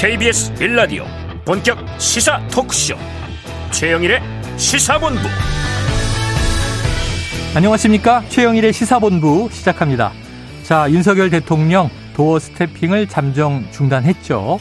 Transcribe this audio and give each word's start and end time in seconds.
KBS 0.00 0.54
빌라디오 0.54 1.04
본격 1.44 1.76
시사 2.00 2.40
토크쇼. 2.48 2.94
최영일의 3.70 4.22
시사본부. 4.56 5.20
안녕하십니까? 7.54 8.22
최영일의 8.30 8.72
시사본부 8.72 9.50
시작합니다. 9.52 10.12
자 10.62 10.90
윤석열 10.90 11.28
대통령 11.28 11.90
도어 12.16 12.38
스태핑을 12.38 13.08
잠정 13.08 13.70
중단했죠. 13.72 14.58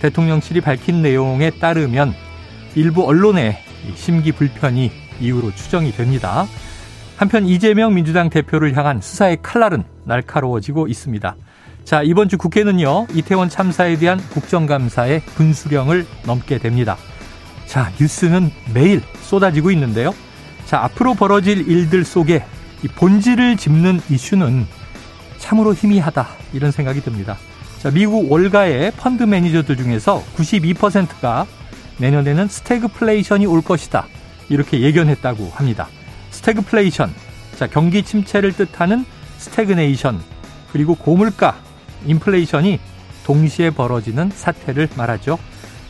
대통령실이 0.00 0.62
밝힌 0.62 1.02
내용에 1.02 1.50
따르면 1.50 2.14
일부 2.74 3.06
언론의 3.06 3.58
심기 3.94 4.32
불편이 4.32 4.90
이유로 5.20 5.54
추정이 5.54 5.92
됩니다. 5.92 6.46
한편 7.18 7.46
이재명 7.46 7.92
민주당 7.92 8.30
대표를 8.30 8.74
향한 8.74 9.02
수사의 9.02 9.36
칼날은 9.42 9.84
날카로워지고 10.06 10.88
있습니다 10.88 11.36
자, 11.84 12.02
이번 12.02 12.28
주 12.28 12.38
국회는요, 12.38 13.08
이태원 13.12 13.48
참사에 13.48 13.96
대한 13.96 14.18
국정감사의 14.30 15.20
분수령을 15.34 16.06
넘게 16.24 16.58
됩니다. 16.58 16.96
자, 17.66 17.90
뉴스는 18.00 18.50
매일 18.72 19.02
쏟아지고 19.22 19.70
있는데요. 19.72 20.14
자, 20.64 20.82
앞으로 20.84 21.14
벌어질 21.14 21.68
일들 21.68 22.04
속에 22.04 22.44
이 22.82 22.88
본질을 22.88 23.56
짚는 23.56 24.00
이슈는 24.10 24.66
참으로 25.38 25.74
희미하다. 25.74 26.28
이런 26.52 26.70
생각이 26.70 27.00
듭니다. 27.02 27.36
자, 27.80 27.90
미국 27.90 28.30
월가의 28.30 28.92
펀드 28.92 29.24
매니저들 29.24 29.76
중에서 29.76 30.22
92%가 30.36 31.46
내년에는 31.98 32.46
스태그플레이션이 32.48 33.46
올 33.46 33.60
것이다. 33.60 34.06
이렇게 34.48 34.80
예견했다고 34.80 35.50
합니다. 35.54 35.88
스태그플레이션. 36.30 37.12
자, 37.56 37.66
경기 37.66 38.02
침체를 38.02 38.52
뜻하는 38.52 39.04
stagnation. 39.38 40.20
그리고 40.72 40.94
고물가 40.94 41.56
인플레이션이 42.06 42.80
동시에 43.24 43.70
벌어지는 43.70 44.30
사태를 44.32 44.88
말하죠. 44.96 45.38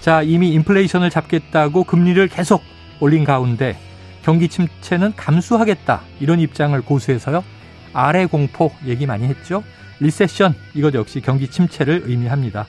자, 0.01 0.23
이미 0.23 0.53
인플레이션을 0.53 1.11
잡겠다고 1.11 1.85
금리를 1.85 2.27
계속 2.29 2.63
올린 3.01 3.25
가운데 3.25 3.79
경기 4.23 4.49
침체는 4.49 5.15
감수하겠다. 5.17 6.01
이런 6.21 6.41
입장을 6.41 6.81
고수해서요. 6.83 7.45
R의 7.92 8.27
공포 8.27 8.73
얘기 8.87 9.07
많이 9.07 9.27
했죠. 9.27 9.63
recession 10.01 10.55
이것 10.75 10.95
역시 10.95 11.21
경기 11.21 11.49
침체를 11.49 12.03
의미합니다. 12.07 12.67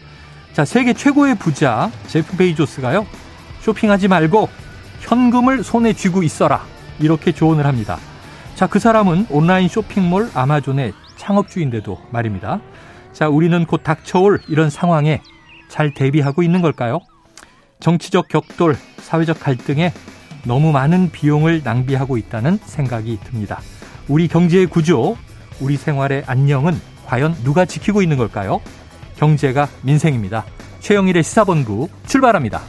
자, 0.53 0.65
세계 0.65 0.93
최고의 0.93 1.35
부자 1.35 1.91
제프 2.07 2.37
베이조스가요. 2.37 3.05
쇼핑하지 3.61 4.07
말고 4.07 4.49
현금을 5.01 5.63
손에 5.63 5.93
쥐고 5.93 6.23
있어라. 6.23 6.65
이렇게 6.99 7.31
조언을 7.31 7.65
합니다. 7.65 7.97
자, 8.55 8.67
그 8.67 8.77
사람은 8.79 9.27
온라인 9.29 9.67
쇼핑몰 9.67 10.29
아마존의 10.33 10.93
창업주인데도 11.17 11.99
말입니다. 12.11 12.61
자, 13.13 13.29
우리는 13.29 13.63
곧 13.65 13.83
닥쳐올 13.83 14.41
이런 14.47 14.69
상황에 14.69 15.21
잘 15.69 15.93
대비하고 15.93 16.43
있는 16.43 16.61
걸까요? 16.61 16.99
정치적 17.79 18.27
격돌, 18.27 18.75
사회적 18.97 19.39
갈등에 19.39 19.93
너무 20.45 20.71
많은 20.71 21.11
비용을 21.11 21.61
낭비하고 21.63 22.17
있다는 22.17 22.59
생각이 22.65 23.19
듭니다. 23.23 23.61
우리 24.07 24.27
경제의 24.27 24.65
구조, 24.65 25.15
우리 25.59 25.77
생활의 25.77 26.23
안녕은 26.25 26.79
과연 27.05 27.35
누가 27.43 27.65
지키고 27.65 28.01
있는 28.01 28.17
걸까요? 28.17 28.61
경제가 29.17 29.69
민생입니다. 29.83 30.45
최영일의 30.79 31.23
시사본부 31.23 31.87
출발합니다. 32.07 32.61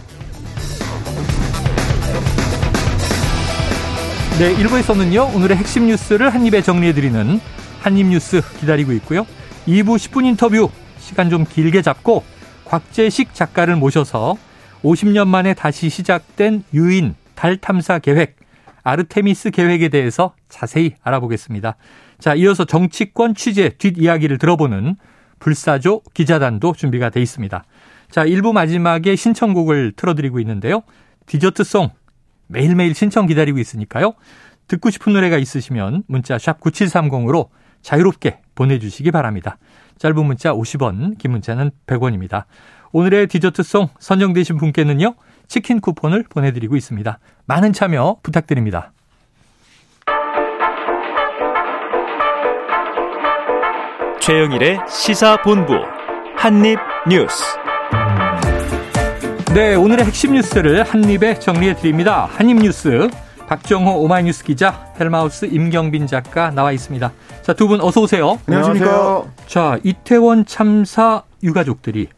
네, 4.38 4.54
1부에서는요, 4.56 5.34
오늘의 5.34 5.56
핵심 5.56 5.86
뉴스를 5.86 6.34
한입에 6.34 6.60
정리해드리는 6.60 7.40
한입뉴스 7.80 8.42
기다리고 8.60 8.92
있고요. 8.92 9.26
2부 9.66 9.96
10분 9.96 10.26
인터뷰 10.26 10.70
시간 10.98 11.30
좀 11.30 11.44
길게 11.44 11.83
잡고 11.83 12.22
곽재식 12.66 13.34
작가를 13.34 13.77
모셔서 13.77 14.36
50년 14.83 15.27
만에 15.28 15.55
다시 15.55 15.89
시작된 15.89 16.64
유인 16.74 17.14
달 17.34 17.56
탐사 17.56 17.98
계획 17.98 18.36
아르테미스 18.83 19.50
계획에 19.50 19.89
대해서 19.89 20.34
자세히 20.50 20.94
알아보겠습니다. 21.02 21.77
자, 22.18 22.34
이어서 22.34 22.66
정치권 22.66 23.34
취재 23.34 23.70
뒷이야기를 23.70 24.36
들어보는 24.36 24.96
불사조 25.40 26.02
기자단도 26.12 26.74
준비가 26.74 27.08
돼 27.08 27.22
있습니다. 27.22 27.64
자, 28.10 28.24
1부 28.24 28.52
마지막에 28.52 29.16
신청곡을 29.16 29.94
틀어드리고 29.96 30.39
있는데요. 30.40 30.83
디저트송 31.27 31.90
매일매일 32.46 32.94
신청 32.94 33.27
기다리고 33.27 33.58
있으니까요. 33.58 34.14
듣고 34.68 34.90
싶은 34.90 35.14
노래가 35.14 35.39
있으시면 35.39 36.05
문자 36.06 36.39
샵 36.39 36.60
9730으로 36.60 37.48
자유롭게 37.80 38.43
보내주시기 38.54 39.10
바랍니다. 39.10 39.58
짧은 39.98 40.24
문자 40.24 40.52
50원, 40.52 41.18
긴 41.18 41.32
문자는 41.32 41.70
100원입니다. 41.86 42.44
오늘의 42.92 43.26
디저트송 43.26 43.88
선정되신 43.98 44.56
분께는요, 44.56 45.14
치킨 45.48 45.80
쿠폰을 45.80 46.24
보내드리고 46.28 46.76
있습니다. 46.76 47.18
많은 47.46 47.72
참여 47.72 48.18
부탁드립니다. 48.22 48.92
최영일의 54.20 54.80
시사본부 54.88 55.74
한입뉴스. 56.36 57.44
네, 59.54 59.74
오늘의 59.74 60.06
핵심 60.06 60.32
뉴스를 60.32 60.82
한입에 60.82 61.38
정리해 61.38 61.74
드립니다. 61.76 62.26
한입뉴스 62.32 63.08
박정호 63.46 64.00
오마이뉴스 64.02 64.42
기자, 64.44 64.92
헬마우스 64.98 65.46
임경빈 65.46 66.06
작가 66.06 66.50
나와 66.50 66.72
있습니다. 66.72 67.12
자, 67.42 67.52
두 67.52 67.68
분 67.68 67.80
어서 67.80 68.00
오세요. 68.00 68.40
안녕하십니까. 68.46 69.24
자, 69.46 69.78
이태원 69.84 70.46
참사 70.46 71.24
유가족들이 71.42 72.08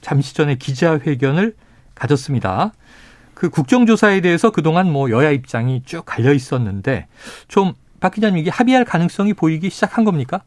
잠시 0.00 0.34
전에 0.34 0.54
기자회견을 0.54 1.54
가졌습니다. 1.94 2.72
그 3.34 3.50
국정조사에 3.50 4.20
대해서 4.20 4.50
그동안 4.50 4.90
뭐 4.90 5.10
여야 5.10 5.30
입장이 5.30 5.82
쭉 5.84 6.04
갈려 6.06 6.32
있었는데 6.32 7.06
좀 7.48 7.74
박 8.00 8.12
기자님 8.12 8.38
이게 8.38 8.50
합의할 8.50 8.84
가능성이 8.84 9.34
보이기 9.34 9.70
시작한 9.70 10.04
겁니까? 10.04 10.40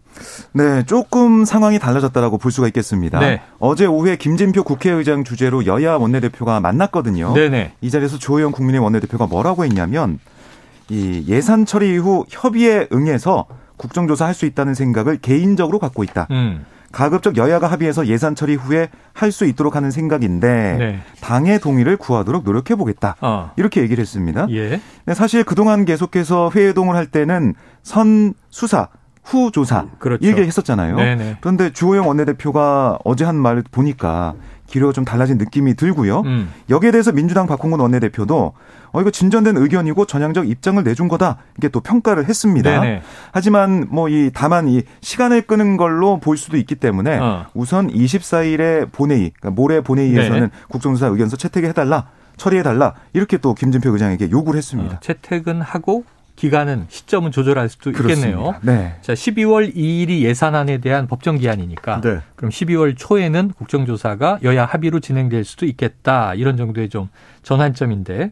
네, 0.54 0.84
조금 0.86 1.44
상황이 1.46 1.80
달라졌다라고 1.80 2.38
볼 2.38 2.52
수가 2.52 2.68
있겠습니다. 2.68 3.20
네. 3.20 3.42
어제 3.60 3.86
오후에 3.86 4.16
김진표 4.16 4.64
국회의장 4.64 5.24
주재로 5.24 5.66
여야 5.66 5.96
원내대표가 5.96 6.60
만났거든요. 6.62 7.34
네네. 7.34 7.74
이 7.82 7.90
자리에서 7.90 8.18
조영 8.18 8.52
국민의 8.52 8.80
원내대표가 8.82 9.28
뭐라고 9.28 9.66
했냐면 9.66 10.20
이 10.90 11.26
예산 11.28 11.66
처리 11.66 11.94
이후 11.94 12.26
협의에 12.30 12.88
응해서 12.94 13.46
국정조사 13.78 14.26
할 14.26 14.34
수 14.34 14.46
있다는 14.46 14.74
생각을 14.74 15.18
개인적으로 15.18 15.80
갖고 15.80 16.04
있다. 16.04 16.28
음. 16.32 16.66
가급적 16.91 17.38
여야가 17.38 17.68
합의해서 17.68 18.07
예산 18.07 18.35
처리 18.35 18.56
후에 18.56 18.90
할 19.13 19.31
수 19.31 19.46
있도록 19.46 19.75
하는 19.75 19.91
생각인데 19.91 20.75
네. 20.78 21.00
당의 21.22 21.59
동의를 21.59 21.96
구하도록 21.97 22.44
노력해 22.44 22.75
보겠다. 22.75 23.16
어. 23.22 23.52
이렇게 23.56 23.81
얘기를 23.81 24.02
했습니다. 24.02 24.47
예. 24.52 24.81
사실 25.13 25.44
그동안 25.44 25.85
계속해서 25.85 26.52
회의동을 26.53 26.96
할 26.96 27.06
때는 27.07 27.53
선 27.84 28.34
수사 28.50 28.90
후 29.24 29.52
조사 29.52 29.85
그렇죠. 30.00 30.25
이렇게 30.25 30.44
했었잖아요. 30.46 30.96
네네. 30.97 31.38
그런데 31.41 31.72
주호영 31.72 32.07
원내대표가 32.07 32.97
어제 33.06 33.23
한 33.23 33.35
말 33.35 33.63
보니까 33.72 34.34
기류가 34.72 34.94
좀 34.94 35.06
달라진 35.06 35.38
느낌이 35.38 35.76
들고요. 35.76 36.22
음. 36.22 36.52
여기에 36.70 36.92
대해서 36.92 37.12
민주당 37.12 37.46
박홍근 37.46 37.80
원내대표도 37.80 38.54
어 38.94 39.02
이거 39.02 39.12
진전된 39.12 39.56
의견이고 39.58 40.06
전향적 40.06 40.50
입장을 40.50 40.84
내준 40.84 41.08
거다 41.08 41.38
이게 41.58 41.70
또 41.70 41.80
평가를 41.82 42.28
했습니다. 42.28 42.82
네네. 42.82 43.02
하지만 43.32 43.88
뭐 43.90 44.09
이 44.09 44.32
다만 44.34 44.68
이 44.68 44.82
시간을 45.02 45.44
끄는 45.44 45.78
걸로 45.78 46.20
볼 46.20 46.36
수도 46.38 46.58
있기 46.58 46.76
때문에 46.76 47.18
어. 47.20 47.46
우선 47.54 47.90
24일에 47.90 48.92
본회의 48.92 49.32
그러니까 49.40 49.52
모레 49.52 49.82
본회의에서는 49.82 50.40
네. 50.42 50.50
국정조사 50.70 51.08
의견서 51.08 51.38
채택해달라. 51.38 52.08
처리해달라 52.38 52.94
이렇게 53.14 53.38
또 53.38 53.53
김진표 53.53 53.92
의장에게 53.92 54.32
요구를 54.32 54.58
했습니다. 54.58 54.96
어, 54.96 55.00
채택은 55.00 55.62
하고 55.62 56.03
기간은 56.35 56.85
시점은 56.90 57.32
조절할 57.32 57.70
수도 57.70 57.91
그렇습니다. 57.91 58.28
있겠네요. 58.29 58.56
네. 58.64 58.96
자, 59.02 59.14
12월 59.14 59.76
2일이 59.76 60.22
예산안에 60.22 60.79
대한 60.79 61.06
법정 61.06 61.38
기한이니까 61.38 62.02
네. 62.02 62.20
그럼 62.41 62.49
12월 62.49 62.96
초에는 62.97 63.52
국정조사가 63.55 64.40
여야 64.41 64.66
합의로 64.66 64.99
진행될 64.99 65.46
수도 65.46 65.67
있겠다. 65.67 66.34
이런 66.34 66.58
정도의 66.58 66.90
좀 66.90 67.08
전환점인데. 67.43 68.32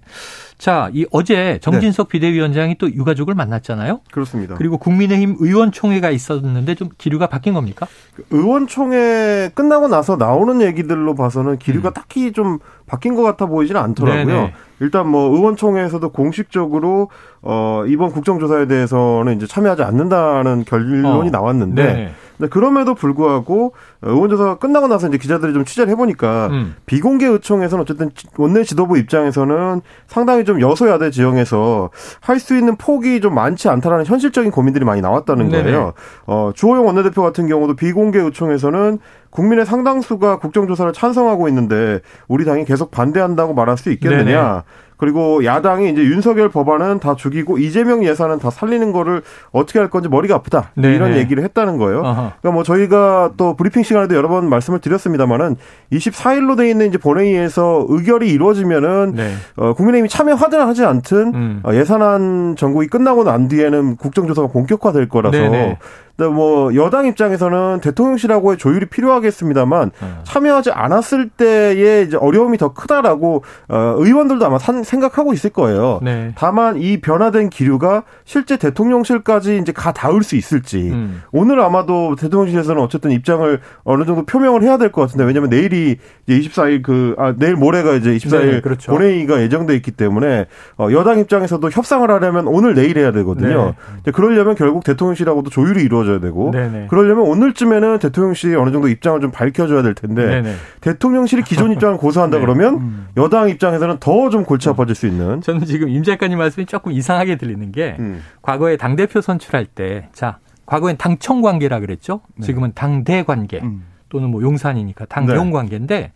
자, 0.57 0.89
이 0.93 1.05
어제 1.11 1.59
정진석 1.61 2.07
네. 2.07 2.13
비대위원장이 2.13 2.79
또 2.79 2.91
유가족을 2.91 3.35
만났잖아요. 3.35 4.01
그렇습니다. 4.11 4.55
그리고 4.55 4.79
국민의힘 4.79 5.35
의원총회가 5.39 6.09
있었는데 6.09 6.73
좀 6.73 6.89
기류가 6.97 7.27
바뀐 7.27 7.53
겁니까? 7.53 7.85
그 8.15 8.25
의원총회 8.31 9.51
끝나고 9.53 9.87
나서 9.87 10.15
나오는 10.15 10.59
얘기들로 10.59 11.13
봐서는 11.13 11.59
기류가 11.59 11.89
음. 11.89 11.93
딱히 11.93 12.31
좀 12.31 12.57
바뀐 12.87 13.13
것 13.13 13.21
같아 13.21 13.45
보이지는 13.45 13.79
않더라고요. 13.79 14.25
네네. 14.25 14.53
일단 14.79 15.07
뭐 15.07 15.29
의원총회에서도 15.35 16.09
공식적으로 16.09 17.11
어 17.43 17.83
이번 17.87 18.11
국정조사에 18.11 18.65
대해서는 18.65 19.35
이제 19.35 19.45
참여하지 19.45 19.83
않는다는 19.83 20.65
결론이 20.65 21.27
어. 21.27 21.31
나왔는데 21.31 21.83
네네. 21.83 22.11
근데 22.39 22.49
그럼에도 22.49 22.95
불구하고 22.95 23.73
의원조사가 24.01 24.59
끝나고 24.59 24.87
나서 24.87 25.07
이제 25.07 25.17
기자들이 25.17 25.53
좀 25.53 25.65
취재를 25.65 25.91
해보니까 25.91 26.47
음. 26.51 26.75
비공개 26.85 27.25
의총에서는 27.25 27.81
어쨌든 27.81 28.11
원내 28.37 28.63
지도부 28.63 28.97
입장에서는 28.97 29.81
상당히 30.07 30.45
좀 30.45 30.61
여소야대 30.61 31.11
지형에서 31.11 31.89
할 32.21 32.39
수 32.39 32.55
있는 32.55 32.77
폭이 32.77 33.19
좀 33.19 33.35
많지 33.35 33.67
않다라는 33.67 34.05
현실적인 34.05 34.51
고민들이 34.51 34.85
많이 34.85 35.01
나왔다는 35.01 35.49
거예요. 35.49 35.93
어, 36.25 36.51
주호영 36.55 36.85
원내대표 36.85 37.21
같은 37.21 37.47
경우도 37.47 37.75
비공개 37.75 38.17
의총에서는 38.19 38.99
국민의 39.29 39.65
상당수가 39.65 40.39
국정조사를 40.39 40.93
찬성하고 40.93 41.49
있는데 41.49 41.99
우리 42.27 42.45
당이 42.45 42.63
계속 42.65 42.91
반대한다고 42.91 43.53
말할 43.53 43.77
수 43.77 43.91
있겠느냐. 43.91 44.23
네네. 44.23 44.61
그리고 44.99 45.45
야당이 45.45 45.89
이제 45.91 46.03
윤석열 46.03 46.49
법안은 46.49 46.99
다 46.99 47.15
죽이고 47.15 47.57
이재명 47.57 48.03
예산은 48.03 48.39
다 48.39 48.49
살리는 48.49 48.91
거를 48.91 49.21
어떻게 49.51 49.79
할 49.79 49.89
건지 49.89 50.09
머리가 50.09 50.35
아프다. 50.35 50.71
네 50.75 50.93
이런 50.93 51.15
얘기를 51.15 51.41
했다는 51.41 51.77
거예요. 51.77 51.99
어허. 51.99 52.13
그러니까 52.41 52.51
뭐 52.51 52.63
저희가 52.63 53.31
또 53.37 53.55
브리핑 53.55 53.83
시간에도 53.83 54.15
여러 54.15 54.27
번 54.27 54.49
말씀을 54.49 54.79
드렸습니다만은 54.79 55.55
24일로 55.93 56.57
돼 56.57 56.69
있는 56.69 56.89
이제 56.89 56.97
본회의에서 56.97 57.85
의결이 57.87 58.29
이루어지면은 58.29 59.13
네. 59.15 59.33
어, 59.55 59.73
국민의힘이 59.73 60.09
참여하든 60.09 60.59
하지 60.59 60.83
않든 60.83 61.33
음. 61.33 61.59
어, 61.63 61.73
예산안 61.73 62.57
전국이 62.57 62.87
끝나고 62.87 63.23
난 63.23 63.47
뒤에는 63.47 63.95
국정조사가 63.95 64.49
본격화될 64.49 65.07
거라서 65.07 65.37
네네. 65.37 65.77
뭐 66.27 66.75
여당 66.75 67.05
입장에서는 67.05 67.79
대통령실하고의 67.81 68.57
조율이 68.57 68.87
필요하겠습니다만 68.87 69.91
네. 69.99 70.07
참여하지 70.23 70.71
않았을 70.71 71.29
때의 71.29 72.09
어려움이 72.19 72.57
더 72.57 72.73
크다라고 72.73 73.43
어, 73.69 73.95
의원들도 73.97 74.45
아마 74.45 74.59
산, 74.59 74.83
생각하고 74.83 75.33
있을 75.33 75.51
거예요. 75.51 75.99
네. 76.03 76.33
다만 76.37 76.77
이 76.77 76.99
변화된 76.99 77.49
기류가 77.49 78.03
실제 78.25 78.57
대통령실까지 78.57 79.57
이제 79.57 79.71
가 79.71 79.93
닿을 79.93 80.23
수 80.23 80.35
있을지 80.35 80.89
음. 80.91 81.21
오늘 81.31 81.61
아마도 81.61 82.15
대통령실에서는 82.15 82.81
어쨌든 82.81 83.11
입장을 83.11 83.59
어느 83.83 84.03
정도 84.05 84.25
표명을 84.25 84.61
해야 84.63 84.77
될 84.77 84.89
것 84.91 85.01
같은데 85.01 85.23
왜냐하면 85.23 85.49
내일이 85.49 85.97
이제 86.27 86.49
24일 86.49 86.81
그 86.81 87.15
아, 87.17 87.33
내일 87.37 87.55
모레가 87.55 87.93
이제 87.93 88.11
24일 88.15 88.51
네, 88.51 88.61
그렇죠. 88.61 88.91
본회의가 88.91 89.41
예정돼 89.41 89.75
있기 89.75 89.91
때문에 89.91 90.47
어, 90.77 90.87
여당 90.91 91.19
입장에서도 91.19 91.69
협상을 91.69 92.09
하려면 92.09 92.47
오늘 92.47 92.73
내일 92.73 92.97
해야 92.97 93.11
되거든요. 93.11 93.75
네. 94.03 94.11
그러려면 94.11 94.55
결국 94.55 94.83
대통령실하고도 94.83 95.49
조율이 95.49 95.83
이루어져 95.83 96.08
이루어져야 96.09 96.19
되고 96.19 96.51
네네. 96.51 96.87
그러려면 96.89 97.25
오늘쯤에는 97.27 97.99
대통령실이 97.99 98.55
어느 98.55 98.71
정도 98.71 98.87
입장을 98.87 99.21
좀 99.21 99.31
밝혀줘야 99.31 99.83
될 99.83 99.93
텐데 99.93 100.25
네네. 100.25 100.55
대통령실이 100.81 101.43
기존 101.43 101.71
입장을 101.71 101.95
고수한다 101.97 102.37
네. 102.39 102.41
그러면 102.45 102.75
음. 102.75 103.07
여당 103.17 103.49
입장에서는 103.49 103.97
더 103.99 104.29
좀 104.29 104.43
골치 104.45 104.69
아파질 104.69 104.93
수 104.93 105.07
있는. 105.07 105.41
저는 105.41 105.65
지금 105.65 105.89
임 105.89 106.03
작가님 106.03 106.37
말씀이 106.37 106.67
조금 106.67 106.91
이상하게 106.91 107.37
들리는 107.37 107.71
게 107.71 107.95
음. 107.97 108.21
과거에 108.43 108.77
당 108.77 108.95
대표 108.95 109.21
선출할 109.21 109.65
때 109.65 110.07
자 110.13 110.37
과거엔 110.67 110.97
당청 110.97 111.41
관계라 111.41 111.79
그랬죠. 111.79 112.21
네. 112.35 112.45
지금은 112.45 112.73
당대 112.75 113.23
관계 113.23 113.59
음. 113.63 113.85
또는 114.09 114.29
뭐 114.29 114.41
용산이니까 114.43 115.05
당용 115.05 115.47
네. 115.47 115.51
관계인데 115.53 116.11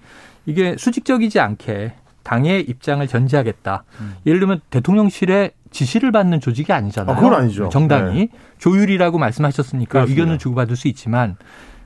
이게 0.46 0.76
수직적이지 0.78 1.40
않게 1.40 1.94
당의 2.24 2.62
입장을 2.62 3.06
전제하겠다. 3.08 3.84
음. 4.00 4.16
예를 4.26 4.40
들면 4.40 4.62
대통령실에 4.70 5.52
지시를 5.72 6.12
받는 6.12 6.40
조직이 6.40 6.72
아니잖아요. 6.72 7.16
아, 7.16 7.20
그건 7.20 7.34
아니죠. 7.34 7.70
정당이 7.70 8.20
네. 8.20 8.30
조율이라고 8.60 9.18
말씀하셨으니까 9.18 9.92
그렇습니다. 9.92 10.12
의견을 10.12 10.38
주고받을 10.38 10.76
수 10.76 10.88
있지만 10.88 11.36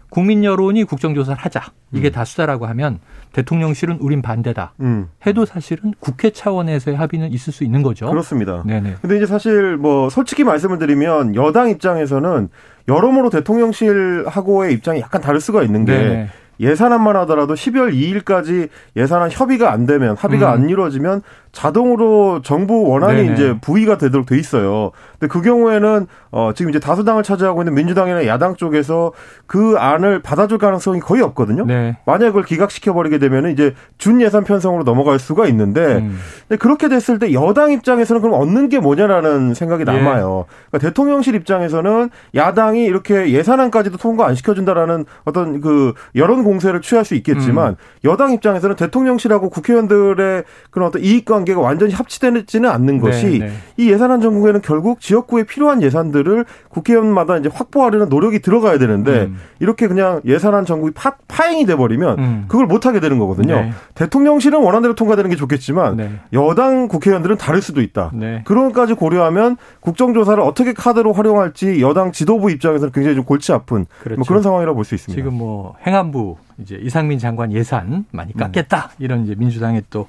국민 0.10 0.44
여론이 0.44 0.86
국정조사를 0.86 1.38
하자 1.42 1.62
이게 1.92 2.10
음. 2.10 2.12
다수다라고 2.12 2.66
하면 2.68 3.00
대통령실은 3.34 3.98
우린 4.00 4.22
반대다 4.22 4.74
음. 4.80 5.10
해도 5.26 5.46
sa실은 5.46 5.94
국회 6.00 6.30
차원에서의 6.30 6.96
합의는 6.96 7.32
있을 7.34 7.52
수 7.52 7.64
있는 7.64 7.82
거죠. 7.82 8.10
그렇습니다. 8.10 8.64
네네. 8.66 8.96
근데 9.02 9.18
이제 9.18 9.26
사실 9.26 9.78
뭐 9.78 10.10
솔직히 10.10 10.44
말씀을 10.44 10.78
드리면 10.80 11.36
여당 11.36 11.70
입장에서는 11.70 12.50
여러모로 12.88 13.30
대통령실하고의 13.30 14.74
입장이 14.74 15.02
약간 15.02 15.22
다를 15.22 15.42
수가 15.42 15.64
있는 15.64 15.84
게 15.86 15.92
네네. 15.92 16.30
예산안만 16.60 17.16
하더라도 17.18 17.54
12월 17.54 17.94
2일까지 17.94 18.70
예산안 18.96 19.30
협의가 19.32 19.72
안 19.72 19.86
되면 19.86 20.16
합의가 20.18 20.54
음. 20.54 20.54
안 20.54 20.70
이루어지면 20.70 21.22
자동으로 21.52 22.42
정부 22.44 22.88
원안이 22.88 23.24
네네. 23.24 23.34
이제 23.34 23.56
부의가 23.62 23.98
되도록 23.98 24.28
돼 24.28 24.38
있어요. 24.38 24.92
근데 25.20 25.32
그 25.32 25.42
경우에는 25.42 26.06
어 26.32 26.52
지금 26.54 26.70
이제 26.70 26.80
다수당을 26.80 27.24
차지하고 27.24 27.62
있는 27.62 27.74
민주당이나 27.74 28.28
야당 28.28 28.56
쪽에서 28.56 29.12
그 29.48 29.76
안을 29.78 30.22
받아줄 30.22 30.60
가능성이 30.60 31.00
거의 31.00 31.24
없거든요. 31.24 31.66
네. 31.66 31.98
만약 32.06 32.28
그걸 32.28 32.44
기각시켜 32.44 32.94
버리게 32.94 33.18
되면 33.18 33.50
이제 33.50 33.74
준 33.98 34.22
예산 34.22 34.44
편성으로 34.44 34.84
넘어갈 34.84 35.18
수가 35.18 35.48
있는데 35.48 35.98
음. 35.98 36.20
근데 36.48 36.60
그렇게 36.60 36.90
됐을 36.90 37.18
때 37.18 37.34
여당 37.34 37.72
입장에서는 37.72 38.22
그럼 38.22 38.40
얻는 38.40 38.70
게 38.70 38.80
뭐냐라는 38.80 39.54
생각이 39.54 39.82
예. 39.82 39.86
남아요. 39.86 40.46
그러니까 40.70 40.88
대통령실 40.88 41.36
입장에서는 41.36 42.10
야당이 42.36 42.84
이렇게 42.84 43.32
예산안까지도 43.32 43.98
통과 43.98 44.28
안 44.28 44.36
시켜준다라는 44.36 45.06
어떤 45.26 45.60
그 45.62 45.94
여론 46.16 46.44
공세를 46.44 46.82
취할 46.82 47.04
수 47.04 47.16
있겠지만 47.16 47.72
음. 47.72 47.76
여당 48.04 48.32
입장에서는 48.32 48.76
대통령실하고 48.76 49.50
국회의원들의 49.50 50.44
그런 50.70 50.88
어떤 50.88 51.02
이익 51.02 51.26
관계 51.26 51.48
관계가 51.48 51.62
완전히 51.62 51.94
합치되지는 51.94 52.70
않는 52.70 53.00
것이 53.00 53.40
네, 53.40 53.48
네. 53.48 53.52
이 53.78 53.90
예산안 53.90 54.22
전국에는 54.22 54.62
결국 54.62 55.00
지역구에 55.00 55.44
필요한 55.44 55.82
예산들을 55.82 56.46
국회의원마다 56.70 57.38
이제 57.38 57.50
확보하려는 57.52 58.10
노력이 58.10 58.40
들어가야 58.40 58.78
되는데 58.78 59.24
음. 59.24 59.38
이렇게 59.60 59.88
그냥 59.88 60.22
예산안 60.26 60.66
전국이 60.66 60.94
파, 60.94 61.16
파행이 61.28 61.66
돼 61.66 61.76
버리면 61.76 62.20
음. 62.20 62.46
그걸 62.48 62.66
못 62.66 62.86
하게 62.86 63.00
되는 63.00 63.18
거거든요. 63.18 63.56
네. 63.56 63.72
대통령실은 63.96 64.62
원안대로 64.62 64.96
통과되는 64.96 65.30
게 65.30 65.36
좋겠지만 65.36 65.98
네. 65.98 66.12
여당 66.38 66.88
국회의원들은 66.88 67.38
다를 67.38 67.62
수도 67.62 67.82
있다. 67.82 68.12
네. 68.14 68.42
그런 68.46 68.72
것까지 68.72 68.94
고려하면 68.94 69.58
국정조사를 69.80 70.42
어떻게 70.44 70.74
카드로 70.74 71.14
활용할지 71.14 71.82
여당 71.82 72.12
지도부 72.12 72.52
입장에서는 72.52 72.92
굉장히 72.92 73.16
좀 73.16 73.26
골치 73.26 73.52
아픈 73.54 73.80
뭐 73.80 73.86
그렇죠. 74.04 74.20
뭐 74.20 74.26
그런 74.28 74.42
상황이라고 74.44 74.76
볼 74.76 74.86
수 74.86 74.96
있습니다. 74.96 75.20
지금 75.20 75.38
뭐 75.38 75.76
행안부 75.86 76.38
이제 76.60 76.80
이상민 76.82 77.20
장관 77.20 77.52
예산 77.52 78.06
많이 78.12 78.34
깎겠다 78.34 78.92
음. 78.92 79.04
이런 79.04 79.24
이제 79.26 79.36
민주당의 79.36 79.84
또 79.90 80.08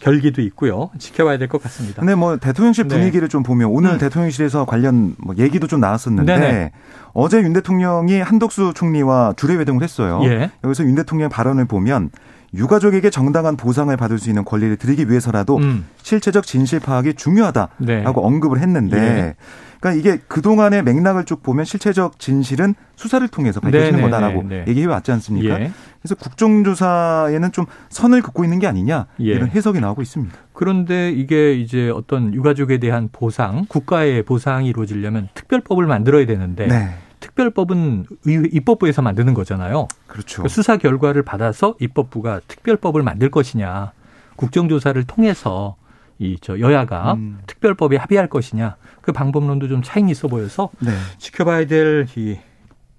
결기도 0.00 0.42
있고요. 0.42 0.90
지켜봐야 0.98 1.38
될 1.38 1.48
것 1.48 1.62
같습니다. 1.62 2.00
근데 2.00 2.14
뭐 2.14 2.36
대통령실 2.36 2.86
네. 2.86 2.94
분위기를 2.96 3.28
네. 3.28 3.32
좀 3.32 3.42
보면 3.42 3.70
오늘 3.70 3.92
음. 3.92 3.98
대통령실에서 3.98 4.66
관련 4.66 5.14
뭐 5.18 5.34
얘기도 5.38 5.66
좀 5.66 5.80
나왔었는데 5.80 6.38
네네. 6.38 6.72
어제 7.14 7.38
윤 7.40 7.54
대통령이 7.54 8.20
한덕수 8.20 8.72
총리와 8.74 9.34
주례 9.36 9.54
회동을 9.54 9.82
했어요. 9.82 10.20
예. 10.24 10.50
여기서 10.64 10.84
윤 10.84 10.94
대통령 10.96 11.30
발언을 11.30 11.64
보면 11.64 12.10
유가족에게 12.54 13.10
정당한 13.10 13.56
보상을 13.56 13.94
받을 13.96 14.18
수 14.18 14.28
있는 14.28 14.44
권리를 14.44 14.76
드리기 14.76 15.08
위해서라도 15.08 15.58
음. 15.58 15.86
실체적 16.02 16.44
진실 16.46 16.80
파악이 16.80 17.14
중요하다라고 17.14 17.76
네. 17.78 18.02
언급을 18.04 18.58
했는데 18.58 18.96
예. 18.96 19.34
그러니까 19.80 19.98
이게 19.98 20.22
그동안의 20.28 20.82
맥락을 20.82 21.24
쭉 21.24 21.42
보면 21.42 21.64
실체적 21.64 22.18
진실은 22.18 22.74
수사를 22.96 23.26
통해서 23.28 23.60
밝혀지는 23.60 23.92
네네네. 23.92 24.02
거다라고 24.02 24.42
네. 24.46 24.64
얘기해 24.68 24.86
왔지 24.86 25.10
않습니까? 25.12 25.60
예. 25.60 25.72
그래서 26.02 26.14
국정조사에는 26.16 27.52
좀 27.52 27.66
선을 27.88 28.20
긋고 28.22 28.44
있는 28.44 28.58
게 28.58 28.66
아니냐 28.66 29.06
예. 29.20 29.24
이런 29.24 29.48
해석이 29.48 29.80
나오고 29.80 30.02
있습니다. 30.02 30.36
그런데 30.52 31.10
이게 31.10 31.54
이제 31.54 31.88
어떤 31.88 32.34
유가족에 32.34 32.78
대한 32.78 33.08
보상, 33.10 33.64
국가의 33.68 34.22
보상이 34.24 34.68
이루어지려면 34.68 35.28
특별법을 35.34 35.86
만들어야 35.86 36.26
되는데 36.26 36.66
네. 36.66 36.90
특별법은 37.30 38.06
입법부에서 38.26 39.02
만드는 39.02 39.34
거잖아요. 39.34 39.88
그렇죠. 40.06 40.42
그 40.42 40.48
수사 40.48 40.76
결과를 40.76 41.22
받아서 41.22 41.74
입법부가 41.80 42.40
특별법을 42.48 43.02
만들 43.02 43.30
것이냐, 43.30 43.92
국정조사를 44.36 45.02
통해서 45.04 45.76
이 46.18 46.36
저 46.42 46.58
여야가 46.60 47.14
음. 47.14 47.38
특별법에 47.46 47.96
합의할 47.96 48.28
것이냐, 48.28 48.76
그 49.00 49.12
방법론도 49.12 49.68
좀 49.68 49.82
차이가 49.82 50.08
있어 50.10 50.28
보여서 50.28 50.68
네. 50.80 50.90
지켜봐야 51.18 51.66
될 51.66 52.06
이 52.16 52.38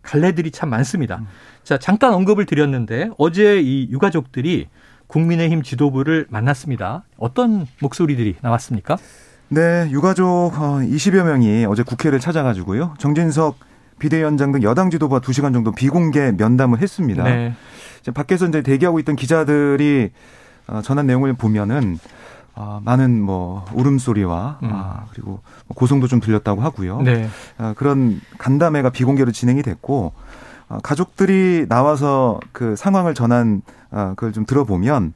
갈래들이 0.01 0.49
참 0.49 0.69
많습니다. 0.69 1.17
음. 1.17 1.27
자, 1.63 1.77
잠깐 1.77 2.13
언급을 2.13 2.47
드렸는데 2.47 3.11
어제 3.19 3.61
이 3.61 3.87
유가족들이 3.91 4.67
국민의힘 5.05 5.61
지도부를 5.61 6.25
만났습니다. 6.29 7.03
어떤 7.17 7.67
목소리들이 7.81 8.37
나왔습니까? 8.41 8.97
네, 9.49 9.87
유가족 9.91 10.53
20여 10.55 11.19
어, 11.21 11.23
명이 11.25 11.65
어제 11.65 11.83
국회를 11.83 12.19
찾아가지고요. 12.19 12.95
정진석 12.97 13.57
비대위원장 14.01 14.51
등 14.51 14.63
여당 14.63 14.89
지도부와 14.89 15.21
2시간 15.21 15.53
정도 15.53 15.71
비공개 15.71 16.33
면담을 16.35 16.81
했습니다. 16.81 17.23
네. 17.23 17.53
밖에서 18.13 18.47
이제 18.47 18.63
대기하고 18.63 18.99
있던 18.99 19.15
기자들이 19.15 20.09
어, 20.67 20.81
전한 20.81 21.05
내용을 21.05 21.33
보면은 21.33 21.99
어, 22.55 22.81
많은 22.83 23.21
뭐 23.21 23.63
울음소리와 23.73 24.59
음. 24.63 24.69
아, 24.71 25.05
그리고 25.11 25.41
뭐 25.67 25.75
고성도 25.75 26.07
좀 26.07 26.19
들렸다고 26.19 26.61
하고요. 26.61 27.01
네. 27.03 27.29
아, 27.59 27.75
그런 27.77 28.19
간담회가 28.39 28.89
비공개로 28.89 29.31
진행이 29.31 29.61
됐고 29.61 30.13
어, 30.67 30.79
가족들이 30.81 31.67
나와서 31.69 32.39
그 32.51 32.75
상황을 32.75 33.13
전한 33.13 33.61
어, 33.91 34.13
그걸 34.15 34.33
좀 34.33 34.47
들어보면 34.47 35.13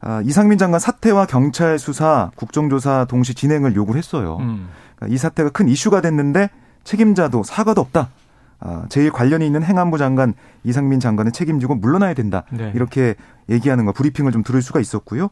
아, 0.00 0.22
이상민 0.24 0.58
장관 0.58 0.78
사태와 0.78 1.26
경찰 1.26 1.80
수사, 1.80 2.30
국정조사 2.36 3.06
동시 3.08 3.34
진행을 3.34 3.74
요구를 3.74 3.98
했어요. 3.98 4.36
음. 4.40 4.68
그러니까 4.94 5.12
이 5.12 5.18
사태가 5.18 5.50
큰 5.50 5.68
이슈가 5.68 6.00
됐는데 6.00 6.50
책임자도 6.86 7.42
사과도 7.42 7.82
없다. 7.82 8.08
아, 8.58 8.86
제일 8.88 9.10
관련이 9.10 9.44
있는 9.44 9.62
행안부 9.62 9.98
장관 9.98 10.32
이상민 10.64 10.98
장관은 10.98 11.32
책임지고 11.32 11.74
물러나야 11.74 12.14
된다. 12.14 12.44
네. 12.50 12.72
이렇게 12.74 13.14
얘기하는 13.50 13.84
거 13.84 13.92
브리핑을 13.92 14.32
좀 14.32 14.42
들을 14.42 14.62
수가 14.62 14.80
있었고요. 14.80 15.28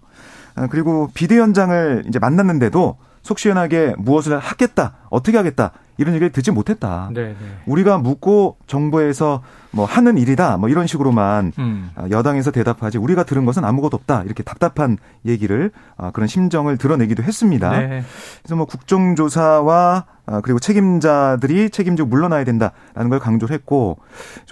아, 0.56 0.66
그리고 0.66 1.08
비대위원장을 1.14 2.04
이제 2.06 2.18
만났는데도 2.18 2.98
속 3.24 3.38
시원하게 3.38 3.94
무엇을 3.96 4.38
하겠다, 4.38 4.92
어떻게 5.08 5.36
하겠다 5.38 5.72
이런 5.96 6.14
얘기를 6.14 6.30
듣지 6.30 6.50
못했다. 6.50 7.08
네네. 7.14 7.28
네. 7.28 7.36
우리가 7.66 7.96
묻고 7.98 8.58
정부에서 8.66 9.42
뭐 9.70 9.86
하는 9.86 10.18
일이다, 10.18 10.58
뭐 10.58 10.68
이런 10.68 10.86
식으로만 10.86 11.52
음. 11.58 11.90
아, 11.96 12.06
여당에서 12.10 12.50
대답하지 12.50 12.98
우리가 12.98 13.24
들은 13.24 13.46
것은 13.46 13.64
아무것도 13.64 13.96
없다 13.96 14.24
이렇게 14.24 14.42
답답한 14.42 14.98
얘기를 15.24 15.70
아, 15.96 16.10
그런 16.10 16.28
심정을 16.28 16.76
드러내기도 16.76 17.22
했습니다. 17.22 17.70
네. 17.70 18.02
그래서 18.42 18.56
뭐 18.56 18.66
국정조사와 18.66 20.04
아, 20.26 20.40
그리고 20.42 20.58
책임자들이 20.58 21.70
책임지고 21.70 22.08
물러나야 22.08 22.44
된다라는 22.44 23.08
걸 23.08 23.18
강조를 23.18 23.54
했고 23.54 23.98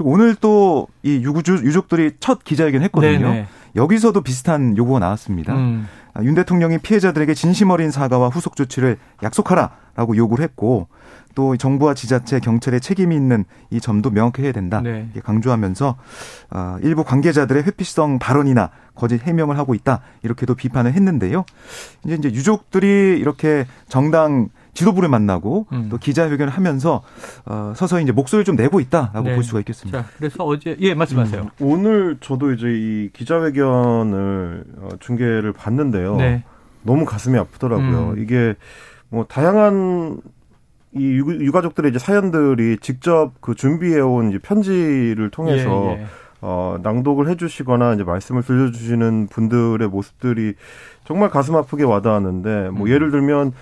오늘 0.00 0.34
또 0.34 0.88
이 1.04 1.16
유족들이 1.16 2.12
첫 2.20 2.44
기자회견 2.44 2.82
했거든요. 2.82 3.18
네네. 3.18 3.32
네. 3.32 3.46
여기서도 3.74 4.20
비슷한 4.20 4.76
요구가 4.76 5.00
나왔습니다. 5.00 5.54
음. 5.54 5.88
윤 6.22 6.34
대통령이 6.34 6.78
피해자들에게 6.78 7.32
진심 7.34 7.70
어린 7.70 7.90
사과와 7.90 8.28
후속 8.28 8.56
조치를 8.56 8.98
약속하라라고 9.22 10.16
요구를 10.16 10.44
했고 10.44 10.88
또 11.34 11.56
정부와 11.56 11.94
지자체, 11.94 12.40
경찰의 12.40 12.80
책임이 12.80 13.14
있는 13.16 13.44
이 13.70 13.80
점도 13.80 14.10
명확해야 14.10 14.52
된다. 14.52 14.80
네. 14.82 15.08
강조하면서 15.22 15.96
어, 16.50 16.76
일부 16.82 17.04
관계자들의 17.04 17.62
회피성 17.62 18.18
발언이나 18.18 18.70
거짓 18.94 19.22
해명을 19.22 19.56
하고 19.58 19.74
있다. 19.74 20.00
이렇게도 20.22 20.54
비판을 20.54 20.92
했는데요. 20.92 21.44
이제 22.04 22.14
이제 22.14 22.28
유족들이 22.28 23.18
이렇게 23.18 23.66
정당 23.88 24.48
지도부를 24.74 25.08
만나고 25.08 25.66
음. 25.72 25.88
또 25.90 25.98
기자회견을 25.98 26.52
하면서 26.52 27.02
어, 27.44 27.72
서서히 27.76 28.02
이제 28.04 28.12
목소리를 28.12 28.44
좀 28.44 28.56
내고 28.56 28.80
있다라고 28.80 29.28
네. 29.28 29.34
볼 29.34 29.44
수가 29.44 29.60
있겠습니다. 29.60 30.02
자, 30.02 30.08
그래서 30.16 30.44
어제 30.44 30.76
예 30.80 30.94
말씀하세요. 30.94 31.42
음, 31.42 31.48
오늘 31.60 32.16
저도 32.20 32.52
이제 32.52 32.66
이 32.68 33.10
기자회견을 33.12 34.64
어, 34.78 34.88
중계를 35.00 35.52
봤는데요. 35.52 36.16
네. 36.16 36.44
너무 36.82 37.04
가슴이 37.04 37.38
아프더라고요. 37.38 38.14
음. 38.16 38.18
이게 38.18 38.54
뭐 39.08 39.24
다양한 39.28 40.20
이 40.94 41.04
유가족들의 41.04 41.90
이제 41.90 41.98
사연들이 41.98 42.78
직접 42.80 43.32
그 43.40 43.54
준비해온 43.54 44.30
이제 44.30 44.38
편지를 44.38 45.30
통해서 45.30 45.94
예, 45.96 46.02
예. 46.02 46.06
어, 46.42 46.76
낭독을 46.82 47.28
해주시거나 47.28 47.94
이제 47.94 48.04
말씀을 48.04 48.42
들려주시는 48.42 49.28
분들의 49.28 49.88
모습들이 49.88 50.54
정말 51.04 51.30
가슴 51.30 51.56
아프게 51.56 51.84
와닿았는데 51.84 52.70
뭐 52.70 52.86
음. 52.86 52.88
예를 52.88 53.10
들면 53.10 53.52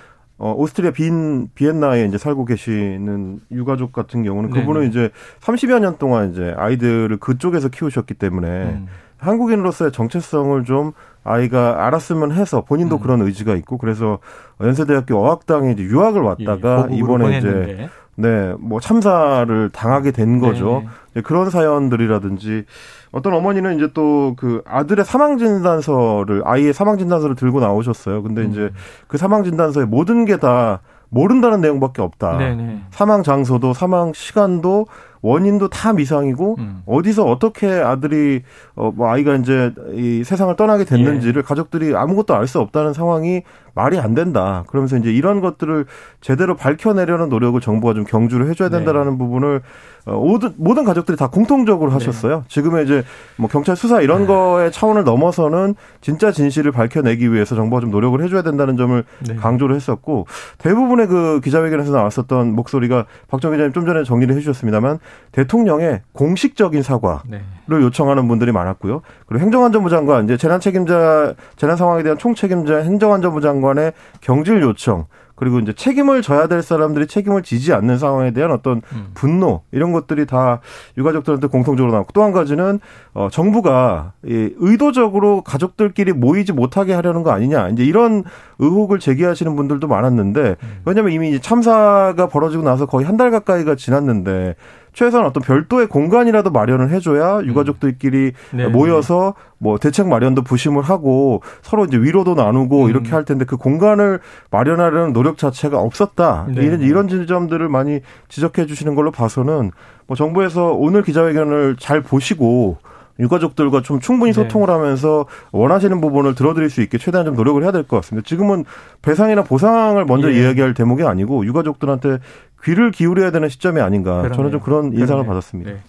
어, 0.40 0.54
오스트리아 0.56 0.90
빈, 0.90 1.50
비엔나에 1.54 2.06
이제 2.06 2.16
살고 2.16 2.46
계시는 2.46 3.40
유가족 3.52 3.92
같은 3.92 4.22
경우는 4.22 4.48
그분은 4.48 4.80
네네. 4.80 4.86
이제 4.86 5.10
30여 5.40 5.80
년 5.80 5.98
동안 5.98 6.32
이제 6.32 6.54
아이들을 6.56 7.18
그쪽에서 7.18 7.68
키우셨기 7.68 8.14
때문에 8.14 8.48
음. 8.48 8.86
한국인으로서의 9.18 9.92
정체성을 9.92 10.64
좀 10.64 10.92
아이가 11.24 11.86
알았으면 11.86 12.32
해서 12.32 12.62
본인도 12.64 12.96
음. 12.96 13.00
그런 13.02 13.20
의지가 13.20 13.54
있고 13.56 13.76
그래서 13.76 14.18
연세대학교 14.62 15.14
어학당에 15.14 15.72
이제 15.72 15.82
유학을 15.82 16.22
왔다가 16.22 16.88
예, 16.90 16.96
이번에 16.96 17.36
이제 17.36 17.90
네, 18.16 18.54
뭐 18.58 18.80
참사를 18.80 19.68
당하게 19.70 20.10
된 20.10 20.40
거죠. 20.40 20.84
네. 21.12 21.20
그런 21.20 21.50
사연들이라든지 21.50 22.64
어떤 23.12 23.34
어머니는 23.34 23.76
이제 23.76 23.92
또 23.92 24.34
그 24.36 24.62
아들의 24.66 25.04
사망 25.04 25.38
진단서를 25.38 26.42
아이의 26.44 26.72
사망 26.72 26.98
진단서를 26.98 27.34
들고 27.36 27.60
나오셨어요. 27.60 28.22
근데 28.22 28.42
음. 28.42 28.50
이제 28.50 28.70
그 29.08 29.18
사망 29.18 29.42
진단서에 29.44 29.84
모든 29.84 30.24
게 30.24 30.36
다 30.36 30.80
모른다는 31.12 31.60
내용밖에 31.60 32.02
없다. 32.02 32.38
네네. 32.38 32.82
사망 32.90 33.22
장소도 33.24 33.72
사망 33.74 34.12
시간도 34.12 34.86
원인도 35.22 35.68
다 35.68 35.92
미상이고 35.92 36.56
음. 36.58 36.82
어디서 36.86 37.24
어떻게 37.24 37.66
아들이 37.68 38.42
어 38.74 38.90
뭐 38.94 39.08
아이가 39.10 39.34
이제 39.36 39.72
이 39.94 40.24
세상을 40.24 40.54
떠나게 40.56 40.84
됐는지를 40.84 41.42
예. 41.42 41.46
가족들이 41.46 41.94
아무것도 41.94 42.34
알 42.34 42.46
수 42.46 42.58
없다는 42.58 42.92
상황이 42.92 43.42
말이 43.74 43.98
안 43.98 44.14
된다. 44.14 44.64
그러면서 44.66 44.96
이제 44.96 45.12
이런 45.12 45.40
것들을 45.40 45.86
제대로 46.20 46.56
밝혀내려는 46.56 47.28
노력을 47.28 47.60
정부가 47.60 47.94
좀 47.94 48.04
경주를 48.04 48.48
해줘야 48.48 48.68
네. 48.68 48.78
된다라는 48.78 49.12
네. 49.12 49.18
부분을 49.18 49.62
어, 50.06 50.12
모든 50.18 50.54
모든 50.56 50.84
가족들이 50.84 51.16
다 51.16 51.28
공통적으로 51.28 51.92
하셨어요. 51.92 52.38
네. 52.38 52.44
지금의 52.48 52.84
이제 52.84 53.04
뭐 53.36 53.48
경찰 53.48 53.76
수사 53.76 54.00
이런 54.00 54.22
네. 54.22 54.26
거의 54.26 54.72
차원을 54.72 55.04
넘어서는 55.04 55.76
진짜 56.00 56.32
진실을 56.32 56.72
밝혀내기 56.72 57.32
위해서 57.32 57.54
정부가 57.54 57.80
좀 57.80 57.90
노력을 57.90 58.20
해줘야 58.20 58.42
된다는 58.42 58.76
점을 58.76 59.04
네. 59.28 59.36
강조를 59.36 59.76
했었고 59.76 60.26
대부분의 60.58 61.06
그 61.06 61.40
기자회견에서 61.44 61.92
나왔었던 61.92 62.52
목소리가 62.54 63.06
박정 63.28 63.52
기자님 63.52 63.72
좀 63.72 63.86
전에 63.86 64.02
정리를 64.02 64.34
해주셨습니다만 64.34 64.98
대통령의 65.32 66.02
공식적인 66.12 66.82
사과를 66.82 67.20
네. 67.28 67.40
요청하는 67.70 68.26
분들이 68.28 68.52
많았고요. 68.52 69.02
그리고 69.26 69.42
행정안전부 69.42 69.90
장관 69.90 70.24
이제 70.24 70.36
재난 70.36 70.60
책임자 70.60 71.34
재난 71.56 71.76
상황에 71.76 72.02
대한 72.02 72.18
총책임자 72.18 72.78
행정안전부 72.78 73.40
장관의 73.40 73.92
경질 74.20 74.60
요청 74.62 75.06
그리고 75.36 75.58
이제 75.58 75.72
책임을 75.72 76.20
져야 76.20 76.48
될 76.48 76.60
사람들이 76.60 77.06
책임을 77.06 77.42
지지 77.42 77.72
않는 77.72 77.96
상황에 77.96 78.32
대한 78.32 78.50
어떤 78.50 78.82
음. 78.92 79.12
분노 79.14 79.62
이런 79.72 79.90
것들이 79.92 80.26
다 80.26 80.60
유가족들한테 80.98 81.46
공통적으로 81.46 81.92
나왔고 81.92 82.12
또 82.12 82.20
한 82.20 82.32
가지는 82.32 82.78
어 83.14 83.28
정부가 83.32 84.12
이 84.26 84.50
의도적으로 84.58 85.40
가족들끼리 85.42 86.12
모이지 86.12 86.52
못하게 86.52 86.92
하려는 86.92 87.22
거 87.22 87.30
아니냐 87.30 87.70
이제 87.70 87.82
이런 87.84 88.24
의혹을 88.58 88.98
제기하시는 88.98 89.56
분들도 89.56 89.88
많았는데 89.88 90.56
음. 90.62 90.80
왜냐하면 90.84 91.12
이미 91.12 91.40
참사가 91.40 92.26
벌어지고 92.28 92.62
나서 92.64 92.84
거의 92.84 93.06
한 93.06 93.16
달 93.16 93.30
가까이가 93.30 93.74
지났는데 93.74 94.56
최소한 94.92 95.26
어떤 95.26 95.42
별도의 95.42 95.86
공간이라도 95.88 96.50
마련을 96.50 96.90
해줘야 96.90 97.38
음. 97.38 97.46
유가족들끼리 97.46 98.32
네. 98.52 98.68
모여서 98.68 99.34
뭐 99.58 99.78
대책 99.78 100.08
마련도 100.08 100.42
부심을 100.42 100.82
하고 100.82 101.42
서로 101.62 101.84
이제 101.84 101.96
위로도 101.96 102.34
나누고 102.34 102.84
음. 102.84 102.90
이렇게 102.90 103.10
할 103.10 103.24
텐데 103.24 103.44
그 103.44 103.56
공간을 103.56 104.20
마련하려는 104.50 105.12
노력 105.12 105.38
자체가 105.38 105.78
없었다. 105.78 106.46
네. 106.48 106.62
이런 106.62 106.80
이런 106.80 107.08
지점들을 107.08 107.68
많이 107.68 108.00
지적해 108.28 108.66
주시는 108.66 108.94
걸로 108.94 109.10
봐서는 109.10 109.70
뭐 110.06 110.16
정부에서 110.16 110.72
오늘 110.72 111.02
기자회견을 111.02 111.76
잘 111.78 112.00
보시고 112.02 112.78
유가족들과 113.18 113.82
좀 113.82 114.00
충분히 114.00 114.32
네. 114.32 114.42
소통을 114.42 114.70
하면서 114.70 115.26
원하시는 115.52 116.00
부분을 116.00 116.34
들어드릴 116.34 116.70
수 116.70 116.80
있게 116.80 116.96
최대한 116.96 117.26
좀 117.26 117.36
노력을 117.36 117.62
해야 117.62 117.70
될 117.70 117.82
것 117.84 117.96
같습니다. 117.96 118.26
지금은 118.26 118.64
배상이나 119.02 119.42
보상을 119.42 120.02
먼저 120.06 120.32
예. 120.32 120.40
이야기할 120.40 120.72
대목이 120.72 121.02
아니고 121.02 121.44
유가족들한테 121.44 122.18
귀를 122.64 122.90
기울여야 122.90 123.30
되는 123.30 123.48
시점이 123.48 123.80
아닌가. 123.80 124.16
그러네요. 124.16 124.34
저는 124.34 124.50
좀 124.50 124.60
그런 124.60 124.84
인상을 124.86 125.06
그러네요. 125.06 125.26
받았습니다. 125.26 125.70
네. 125.70 125.80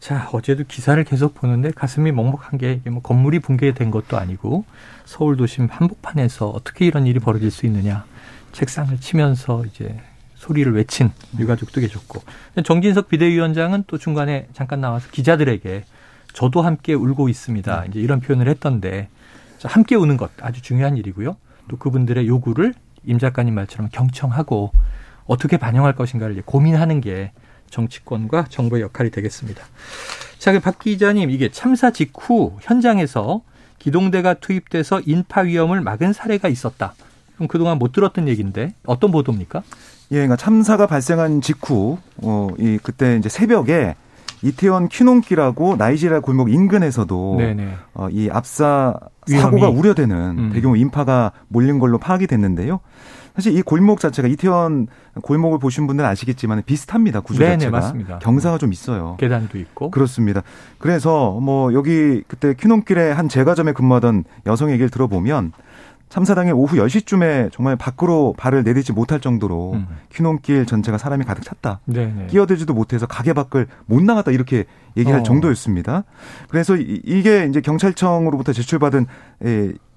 자, 0.00 0.28
어제도 0.32 0.64
기사를 0.66 1.02
계속 1.04 1.34
보는데 1.34 1.70
가슴이 1.72 2.10
먹먹한 2.10 2.58
게 2.58 2.72
이게 2.72 2.90
뭐 2.90 3.02
건물이 3.02 3.40
붕괴된 3.40 3.90
것도 3.90 4.16
아니고 4.16 4.64
서울 5.04 5.36
도심 5.36 5.68
한복판에서 5.70 6.48
어떻게 6.48 6.86
이런 6.86 7.06
일이 7.06 7.18
벌어질 7.20 7.50
수 7.50 7.66
있느냐. 7.66 8.04
책상을 8.52 8.98
치면서 8.98 9.64
이제 9.66 10.00
소리를 10.36 10.74
외친 10.74 11.10
유가족도 11.38 11.82
계셨고. 11.82 12.22
정진석 12.64 13.08
비대위원장은 13.08 13.84
또 13.86 13.98
중간에 13.98 14.48
잠깐 14.54 14.80
나와서 14.80 15.08
기자들에게 15.10 15.84
저도 16.32 16.62
함께 16.62 16.94
울고 16.94 17.28
있습니다. 17.28 17.84
이제 17.90 18.00
이런 18.00 18.20
표현을 18.20 18.48
했던데 18.48 19.08
함께 19.64 19.96
우는 19.96 20.16
것 20.16 20.30
아주 20.40 20.62
중요한 20.62 20.96
일이고요. 20.96 21.36
또 21.68 21.76
그분들의 21.76 22.26
요구를 22.26 22.72
임 23.04 23.18
작가님 23.18 23.54
말처럼 23.54 23.90
경청하고 23.92 24.72
어떻게 25.26 25.56
반영할 25.56 25.94
것인가를 25.94 26.42
고민하는 26.44 27.00
게 27.00 27.32
정치권과 27.70 28.46
정부의 28.48 28.82
역할이 28.82 29.10
되겠습니다. 29.10 29.64
자, 30.38 30.52
그박 30.52 30.78
기자님, 30.78 31.30
이게 31.30 31.50
참사 31.50 31.90
직후 31.90 32.56
현장에서 32.60 33.42
기동대가 33.78 34.34
투입돼서 34.34 35.00
인파 35.06 35.42
위험을 35.42 35.80
막은 35.80 36.12
사례가 36.12 36.48
있었다. 36.48 36.94
그럼 37.34 37.48
그동안 37.48 37.78
못 37.78 37.92
들었던 37.92 38.28
얘기인데 38.28 38.74
어떤 38.84 39.10
보도입니까? 39.10 39.62
예, 40.12 40.16
그러니까 40.16 40.36
참사가 40.36 40.86
발생한 40.86 41.40
직후, 41.40 41.98
어, 42.18 42.48
이 42.58 42.78
그때 42.82 43.16
이제 43.16 43.28
새벽에 43.28 43.94
이태원 44.42 44.88
퀴논길하고 44.88 45.76
나이지리아 45.76 46.20
골목 46.20 46.50
인근에서도 46.50 47.36
네네. 47.38 47.74
어, 47.94 48.08
이 48.10 48.28
압사 48.30 48.98
사고가 49.26 49.68
우려되는 49.68 50.16
음. 50.38 50.50
대규모 50.52 50.76
인파가 50.76 51.32
몰린 51.48 51.78
걸로 51.78 51.98
파악이 51.98 52.26
됐는데요. 52.26 52.80
사실 53.34 53.56
이 53.56 53.62
골목 53.62 54.00
자체가 54.00 54.28
이태원 54.28 54.88
골목을 55.22 55.58
보신 55.58 55.86
분들은 55.86 56.08
아시겠지만 56.08 56.62
비슷합니다. 56.66 57.20
구조 57.20 57.40
네네, 57.40 57.58
자체가 57.58 57.78
맞습니다. 57.78 58.18
경사가 58.18 58.58
좀 58.58 58.72
있어요. 58.72 59.16
계단도 59.18 59.58
있고. 59.58 59.90
그렇습니다. 59.90 60.42
그래서 60.78 61.38
뭐 61.40 61.72
여기 61.72 62.22
그때 62.26 62.54
퀴논길에 62.54 63.12
한 63.12 63.28
제과점에 63.28 63.72
근무하던 63.72 64.24
여성 64.46 64.70
얘기를 64.70 64.90
들어보면 64.90 65.52
참사 66.08 66.34
당일 66.34 66.54
오후 66.54 66.76
10시쯤에 66.76 67.52
정말 67.52 67.76
밖으로 67.76 68.34
발을 68.36 68.64
내딛지 68.64 68.92
못할 68.92 69.20
정도로 69.20 69.74
음. 69.74 69.86
퀴논길 70.12 70.66
전체가 70.66 70.98
사람이 70.98 71.24
가득 71.24 71.44
찼다. 71.44 71.78
네네. 71.84 72.26
끼어들지도 72.26 72.74
못해서 72.74 73.06
가게 73.06 73.32
밖을 73.32 73.68
못 73.86 74.02
나갔다 74.02 74.32
이렇게 74.32 74.64
얘기할 74.96 75.20
어. 75.20 75.22
정도였습니다. 75.22 76.02
그래서 76.48 76.74
이게 76.76 77.46
이제 77.48 77.60
경찰청으로부터 77.60 78.52
제출받은 78.52 79.06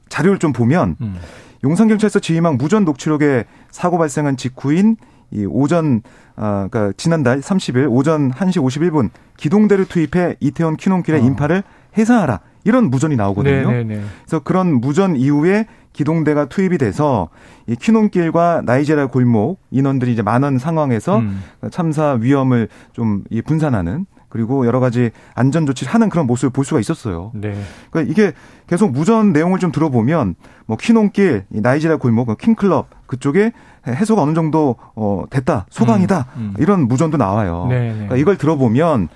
자료를 0.09 0.37
좀 0.37 0.53
보면 0.53 0.97
음. 1.01 1.15
용산경찰서 1.63 2.19
지휘망 2.19 2.57
무전 2.57 2.85
녹취록에 2.85 3.45
사고 3.71 3.97
발생한 3.97 4.37
직후인 4.37 4.97
이 5.31 5.45
오전 5.45 6.01
아 6.35 6.67
그러니까 6.69 6.93
지난달 6.97 7.39
30일 7.39 7.87
오전 7.89 8.31
1시 8.31 8.61
51분 8.61 9.09
기동대를 9.37 9.85
투입해 9.85 10.35
이태원 10.39 10.77
퀴논길의 10.77 11.21
어. 11.21 11.23
인파를 11.23 11.63
해산하라 11.97 12.41
이런 12.65 12.89
무전이 12.89 13.15
나오거든요. 13.15 13.71
네네네. 13.71 13.83
네, 13.83 13.95
네. 13.95 14.03
그래서 14.25 14.39
그런 14.43 14.79
무전 14.79 15.15
이후에 15.15 15.67
기동대가 15.91 16.45
투입이 16.45 16.77
돼서 16.77 17.29
이 17.67 17.75
퀴논길과 17.75 18.63
나이제라 18.65 19.07
골목 19.07 19.59
인원들이 19.71 20.13
이제 20.13 20.21
많은 20.21 20.57
상황에서 20.57 21.19
음. 21.19 21.43
참사 21.71 22.17
위험을 22.19 22.67
좀 22.93 23.23
분산하는 23.45 24.05
그리고 24.33 24.65
여러 24.65 24.79
가지 24.79 25.11
안전 25.35 25.67
조치를 25.67 25.93
하는 25.93 26.09
그런 26.09 26.25
모습을 26.25 26.49
볼 26.49 26.65
수가 26.65 26.79
있었어요. 26.79 27.29
네. 27.35 27.55
그러니까 27.91 28.11
이게 28.11 28.33
계속 28.65 28.91
무전 28.91 29.31
내용을 29.31 29.59
좀 29.59 29.71
들어보면 29.71 30.33
뭐 30.65 30.75
퀴논길, 30.75 31.45
나이지라 31.49 31.97
골목, 31.97 32.25
그 32.25 32.35
킹클럽 32.35 32.87
그쪽에 33.05 33.51
해소가 33.85 34.23
어느 34.23 34.33
정도 34.33 34.75
어 34.95 35.25
됐다, 35.29 35.67
소강이다 35.69 36.25
음, 36.37 36.41
음. 36.41 36.53
이런 36.57 36.87
무전도 36.87 37.17
나와요. 37.17 37.67
네, 37.69 37.79
네. 37.79 37.93
그러니까 37.93 38.15
이걸 38.15 38.37
들어보면 38.37 39.07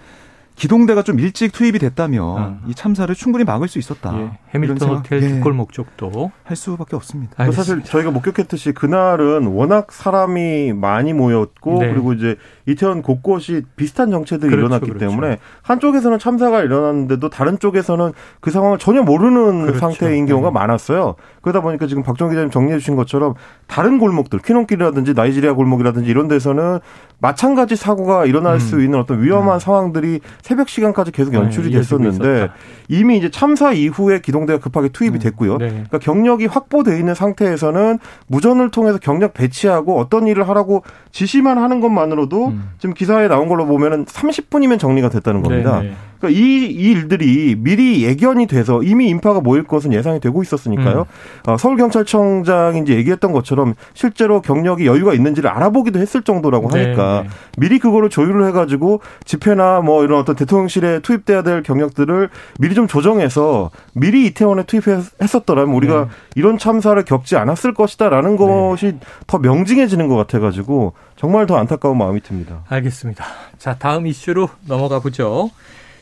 기동대가 0.57 1.03
좀 1.03 1.19
일찍 1.19 1.51
투입이 1.51 1.77
됐다면 1.77 2.37
아. 2.37 2.57
이 2.67 2.73
참사를 2.73 3.13
충분히 3.13 3.43
막을 3.43 3.67
수 3.67 3.77
있었다. 3.77 4.11
예. 4.17 4.31
해밀턴 4.55 4.89
호텔 4.89 5.21
예. 5.21 5.27
뒷골목 5.27 5.71
쪽도 5.71 6.31
할 6.43 6.57
수밖에 6.57 6.95
없습니다. 6.95 7.45
그 7.45 7.51
사실 7.51 7.83
저희가 7.83 8.09
목격했듯이 8.09 8.71
그날은 8.71 9.45
워낙 9.47 9.91
사람이 9.91 10.73
많이 10.73 11.13
모였고 11.13 11.79
네. 11.79 11.91
그리고 11.93 12.13
이제 12.13 12.37
이태원 12.65 13.03
곳곳이 13.03 13.65
비슷한 13.75 14.09
정체들이 14.09 14.49
그렇죠, 14.49 14.65
일어났기 14.65 14.87
그렇죠. 14.87 15.07
때문에 15.07 15.37
한쪽에서는 15.61 16.17
참사가 16.17 16.63
일어났는데도 16.63 17.29
다른 17.29 17.59
쪽에서는 17.59 18.13
그 18.39 18.49
상황을 18.49 18.79
전혀 18.79 19.03
모르는 19.03 19.67
그렇죠. 19.67 19.79
상태인 19.79 20.25
경우가 20.25 20.49
네. 20.49 20.53
많았어요. 20.53 21.15
그러다 21.41 21.61
보니까 21.61 21.85
지금 21.85 22.01
박정 22.01 22.29
기자님 22.29 22.49
정리해 22.49 22.79
주신 22.79 22.95
것처럼 22.95 23.35
다른 23.67 23.99
골목들, 23.99 24.39
퀴논길이라든지 24.39 25.13
나이지리아 25.13 25.53
골목이라든지 25.53 26.09
이런 26.09 26.27
데서는 26.27 26.79
마찬가지 27.19 27.75
사고가 27.75 28.25
일어날 28.25 28.55
음. 28.55 28.59
수 28.59 28.81
있는 28.81 28.99
어떤 28.99 29.21
위험한 29.21 29.55
음. 29.55 29.59
상황들이 29.59 30.19
새벽 30.47 30.69
시간까지 30.69 31.11
계속 31.11 31.31
네, 31.31 31.39
연출이 31.39 31.71
네, 31.71 31.77
됐었는데 31.77 32.47
이미 32.87 33.17
이제 33.17 33.29
참사 33.29 33.73
이후에 33.73 34.21
기동대가 34.21 34.59
급하게 34.59 34.87
투입이 34.87 35.17
음. 35.17 35.19
됐고요. 35.19 35.57
네. 35.57 35.67
그러니까 35.67 35.99
경력이 35.99 36.45
확보돼 36.45 36.97
있는 36.97 37.13
상태에서는 37.13 37.99
무전을 38.27 38.71
통해서 38.71 38.97
경력 38.97 39.33
배치하고 39.33 39.99
어떤 39.99 40.25
일을 40.25 40.47
하라고 40.47 40.83
지시만 41.11 41.57
하는 41.57 41.81
것만으로도 41.81 42.47
음. 42.47 42.69
지금 42.77 42.95
기사에 42.95 43.27
나온 43.27 43.49
걸로 43.49 43.65
보면은 43.65 44.05
30분이면 44.05 44.79
정리가 44.79 45.09
됐다는 45.09 45.41
겁니다. 45.41 45.81
네, 45.81 45.89
네. 45.89 45.95
그러니까 46.19 46.39
이, 46.39 46.65
이, 46.65 46.91
일들이 46.91 47.55
미리 47.57 48.03
예견이 48.03 48.47
돼서 48.47 48.81
이미 48.83 49.07
인파가 49.09 49.39
모일 49.39 49.63
것은 49.63 49.93
예상이 49.93 50.19
되고 50.19 50.41
있었으니까요. 50.41 51.01
음. 51.01 51.49
어, 51.49 51.57
서울경찰청장이 51.57 52.81
이제 52.81 52.95
얘기했던 52.95 53.31
것처럼 53.31 53.75
실제로 53.93 54.41
경력이 54.41 54.85
여유가 54.85 55.13
있는지를 55.13 55.49
알아보기도 55.49 55.99
했을 55.99 56.23
정도라고 56.23 56.69
네, 56.69 56.83
하니까 56.85 57.21
네, 57.23 57.27
네. 57.27 57.35
미리 57.57 57.79
그거를 57.79 58.09
조율을 58.09 58.47
해가지고 58.47 59.01
집회나 59.25 59.81
뭐 59.81 60.03
이런 60.03 60.19
어떤 60.19 60.35
대통령실에 60.35 60.99
투입돼야 60.99 61.43
될 61.43 61.63
경력들을 61.63 62.29
미리 62.59 62.75
좀 62.75 62.87
조정해서 62.87 63.71
미리 63.93 64.25
이태원에 64.27 64.63
투입했었더라면 64.63 65.73
우리가 65.75 66.05
네. 66.05 66.09
이런 66.35 66.57
참사를 66.57 67.03
겪지 67.05 67.35
않았을 67.35 67.73
것이다라는 67.73 68.31
네. 68.31 68.37
것이 68.37 68.95
더 69.27 69.37
명징해지는 69.37 70.07
것 70.07 70.15
같아가지고 70.15 70.93
정말 71.15 71.45
더 71.45 71.57
안타까운 71.57 71.97
마음이 71.97 72.21
듭니다. 72.21 72.63
알겠습니다. 72.69 73.25
자 73.57 73.75
다음 73.77 74.07
이슈로 74.07 74.49
넘어가 74.65 74.99
보죠. 74.99 75.49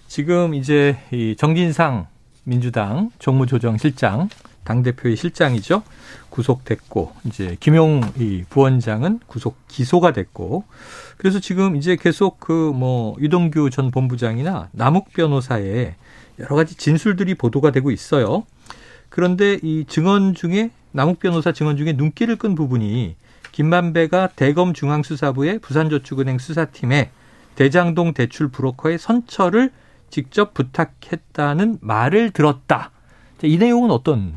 지금 0.08 0.54
이제 0.54 0.98
이 1.12 1.36
정진상 1.38 2.08
민주당 2.44 3.12
정무조정실장 3.20 4.30
당대표의 4.64 5.16
실장이죠. 5.16 5.84
구속됐고 6.30 7.14
이제 7.26 7.56
김용 7.60 8.02
이 8.18 8.44
부원장은 8.50 9.20
구속 9.28 9.58
기소가 9.68 10.12
됐고 10.14 10.64
그래서 11.18 11.40
지금 11.40 11.76
이제 11.76 11.96
계속 11.96 12.40
그 12.40 12.72
뭐 12.74 13.16
유동규 13.20 13.70
전 13.70 13.92
본부장이나 13.92 14.70
남욱 14.72 15.14
변호사의 15.14 15.96
여러 16.40 16.56
가지 16.56 16.76
진술들이 16.76 17.36
보도가 17.36 17.72
되고 17.72 17.92
있어요. 17.92 18.44
그런데 19.10 19.60
이 19.62 19.86
증언 19.88 20.34
중에 20.34 20.72
남욱 20.92 21.20
변호사 21.20 21.52
증언 21.52 21.78
중에 21.78 21.94
눈길을 21.94 22.36
끈 22.38 22.56
부분이 22.56 23.16
김만배가 23.52 24.30
대검 24.36 24.74
중앙수사부의 24.74 25.60
부산저축은행 25.60 26.40
수사팀에 26.40 27.12
대장동 27.56 28.14
대출 28.14 28.50
브로커의 28.50 28.98
선처를 28.98 29.72
직접 30.10 30.54
부탁했다는 30.54 31.80
말을 31.82 32.32
들었다. 32.32 32.92
이 33.44 33.58
내용은 33.58 33.92
어떤 33.92 34.34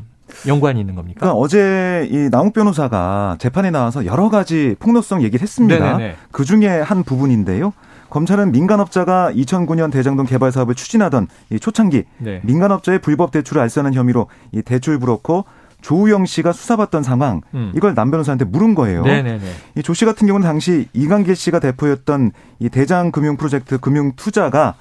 연관이 0.47 0.79
있는 0.79 0.95
겁니까? 0.95 1.19
그러니까 1.21 1.39
어제 1.39 2.07
이 2.11 2.29
남욱 2.29 2.53
변호사가 2.53 3.37
재판에 3.39 3.71
나와서 3.71 4.05
여러 4.05 4.29
가지 4.29 4.75
폭로성 4.79 5.23
얘기를 5.23 5.41
했습니다. 5.41 5.97
그 6.31 6.45
중에 6.45 6.67
한 6.81 7.03
부분인데요. 7.03 7.73
검찰은 8.09 8.51
민간업자가 8.51 9.31
2009년 9.33 9.91
대장동 9.91 10.25
개발 10.25 10.51
사업을 10.51 10.75
추진하던 10.75 11.27
이 11.51 11.59
초창기 11.59 12.03
네. 12.17 12.41
민간업자의 12.43 12.99
불법 12.99 13.31
대출을 13.31 13.61
알선한 13.61 13.93
혐의로 13.93 14.27
이 14.51 14.61
대출 14.61 14.99
브로커 14.99 15.43
조우영 15.81 16.25
씨가 16.25 16.51
수사받던 16.51 17.03
상황 17.03 17.41
음. 17.53 17.71
이걸 17.75 17.93
남 17.95 18.11
변호사한테 18.11 18.45
물은 18.45 18.75
거예요. 18.75 19.03
이 19.77 19.81
조 19.81 19.93
씨 19.93 20.05
같은 20.05 20.27
경우는 20.27 20.45
당시 20.45 20.87
이강길 20.93 21.35
씨가 21.35 21.59
대표였던 21.59 22.31
이 22.59 22.69
대장 22.69 23.11
금융 23.11 23.37
프로젝트 23.37 23.77
금융 23.79 24.11
투자가 24.15 24.73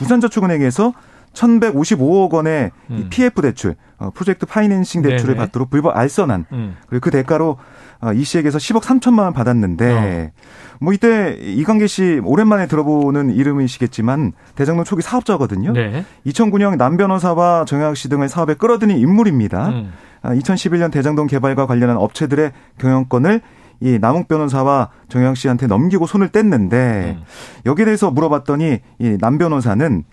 부산저축은행에서 0.00 0.92
1,155억 1.34 2.32
원의 2.32 2.72
음. 2.90 3.06
PF 3.10 3.40
대출, 3.42 3.76
어, 3.98 4.10
프로젝트 4.12 4.46
파이낸싱 4.46 5.02
대출을 5.02 5.34
네네. 5.34 5.46
받도록 5.46 5.70
불법 5.70 5.96
알선한 5.96 6.46
음. 6.52 6.76
그리고 6.88 7.04
그 7.04 7.10
대가로 7.10 7.56
어, 8.00 8.12
이 8.12 8.24
씨에게서 8.24 8.58
10억 8.58 8.80
3천만 8.80 9.20
원 9.20 9.32
받았는데 9.32 10.32
어. 10.34 10.40
뭐 10.80 10.92
이때 10.92 11.36
이광계 11.40 11.86
씨 11.86 12.20
오랜만에 12.24 12.66
들어보는 12.66 13.30
이름이시겠지만 13.30 14.32
대장동 14.56 14.84
초기 14.84 15.02
사업자거든요. 15.02 15.72
네. 15.72 16.04
2009년 16.26 16.76
남 16.76 16.96
변호사와 16.96 17.64
정영학 17.66 17.96
씨 17.96 18.08
등을 18.08 18.28
사업에 18.28 18.54
끌어들인 18.54 18.98
인물입니다. 18.98 19.68
음. 19.68 19.92
2011년 20.22 20.84
아, 20.86 20.88
대장동 20.88 21.26
개발과 21.26 21.66
관련한 21.66 21.96
업체들의 21.96 22.52
경영권을 22.78 23.40
이 23.80 23.98
남욱 24.00 24.28
변호사와 24.28 24.90
정영 25.08 25.34
씨한테 25.34 25.66
넘기고 25.66 26.06
손을 26.06 26.28
뗐는데 26.28 26.72
음. 26.74 27.22
여기에 27.66 27.84
대해서 27.86 28.10
물어봤더니 28.10 28.78
이 28.98 29.16
남 29.20 29.38
변호사는 29.38 30.04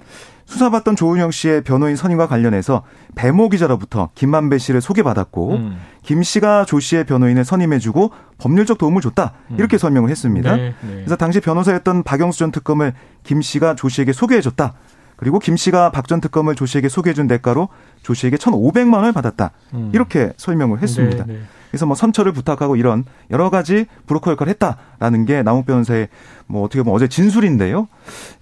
수사받던 0.46 0.96
조은영 0.96 1.32
씨의 1.32 1.64
변호인 1.66 1.98
선임과 1.98 2.28
관련해서 2.28 2.84
배모 3.16 3.50
기자로부터 3.50 4.10
김만배 4.16 4.58
씨를 4.60 4.80
소개받았고 4.80 5.52
음. 5.56 5.78
김 6.04 6.24
씨가 6.24 6.64
조 6.64 6.80
씨의 6.80 7.04
변호인을 7.04 7.44
선임해주고 7.44 8.12
법률적 8.38 8.78
도움을 8.78 9.02
줬다 9.02 9.34
이렇게 9.58 9.76
음. 9.76 9.78
설명을 9.78 10.10
했습니다. 10.10 10.56
네, 10.56 10.74
네. 10.82 10.90
그래서 10.90 11.18
당시 11.18 11.42
변호사였던 11.42 12.04
박영수 12.04 12.40
전 12.40 12.52
특검을 12.54 12.94
김 13.24 13.42
씨가 13.42 13.76
조 13.76 13.90
씨에게 13.90 14.14
소개해줬다. 14.14 14.74
그리고 15.18 15.40
김 15.40 15.58
씨가 15.58 15.92
박 15.92 16.08
전 16.08 16.22
특검을 16.22 16.56
조 16.56 16.66
씨에게 16.66 16.88
소개해준 16.88 17.28
대가로 17.28 17.68
조 18.04 18.14
씨에게 18.14 18.38
1,500만 18.38 18.94
원을 18.94 19.12
받았다. 19.12 19.52
음. 19.74 19.90
이렇게 19.94 20.32
설명을 20.38 20.82
했습니다. 20.82 21.26
네, 21.26 21.34
네. 21.34 21.40
그래서 21.78 21.86
뭐 21.86 21.96
선처를 21.96 22.32
부탁하고 22.32 22.76
이런 22.76 23.06
여러 23.30 23.52
가지 23.52 23.86
브로커 24.08 24.32
역할을 24.32 24.50
했다라는 24.50 25.26
게 25.26 25.44
남욱 25.44 25.68
변호사의 25.68 26.08
뭐 26.48 26.64
어떻게 26.64 26.82
보면 26.82 26.96
어제 26.96 27.08
진술인데요. 27.08 27.88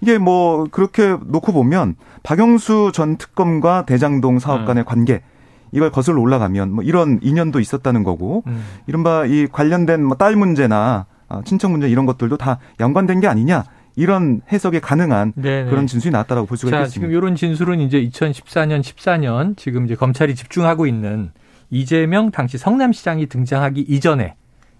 이게 0.00 0.16
뭐 0.16 0.66
그렇게 0.70 1.18
놓고 1.26 1.52
보면 1.52 1.96
박영수 2.22 2.92
전 2.94 3.18
특검과 3.18 3.84
대장동 3.84 4.38
사업 4.38 4.64
간의 4.64 4.84
음. 4.84 4.86
관계 4.86 5.20
이걸 5.70 5.90
거슬러 5.90 6.18
올라가면 6.22 6.72
뭐 6.72 6.82
이런 6.82 7.18
인연도 7.20 7.60
있었다는 7.60 8.04
거고 8.04 8.42
음. 8.46 8.64
이른바 8.86 9.26
이 9.26 9.46
관련된 9.46 10.02
뭐 10.02 10.16
딸 10.16 10.34
문제나 10.34 11.04
아, 11.28 11.42
친척 11.44 11.70
문제 11.70 11.90
이런 11.90 12.06
것들도 12.06 12.38
다 12.38 12.58
연관된 12.80 13.20
게 13.20 13.26
아니냐 13.26 13.64
이런 13.96 14.40
해석이 14.50 14.80
가능한 14.80 15.34
네네. 15.36 15.68
그런 15.68 15.86
진술이 15.86 16.10
나왔다라고 16.12 16.46
볼 16.46 16.56
수가 16.56 16.70
자, 16.70 16.76
있겠습니다. 16.78 16.94
지금 17.06 17.14
이런 17.14 17.34
진술은 17.34 17.80
이제 17.80 18.00
2014년 18.02 18.80
14년 18.80 19.56
지금 19.58 19.84
이제 19.84 19.94
검찰이 19.94 20.34
집중하고 20.34 20.86
있는 20.86 21.32
이재명 21.70 22.30
당시 22.30 22.58
성남시장이 22.58 23.26
등장하기 23.26 23.80
이전에 23.82 24.34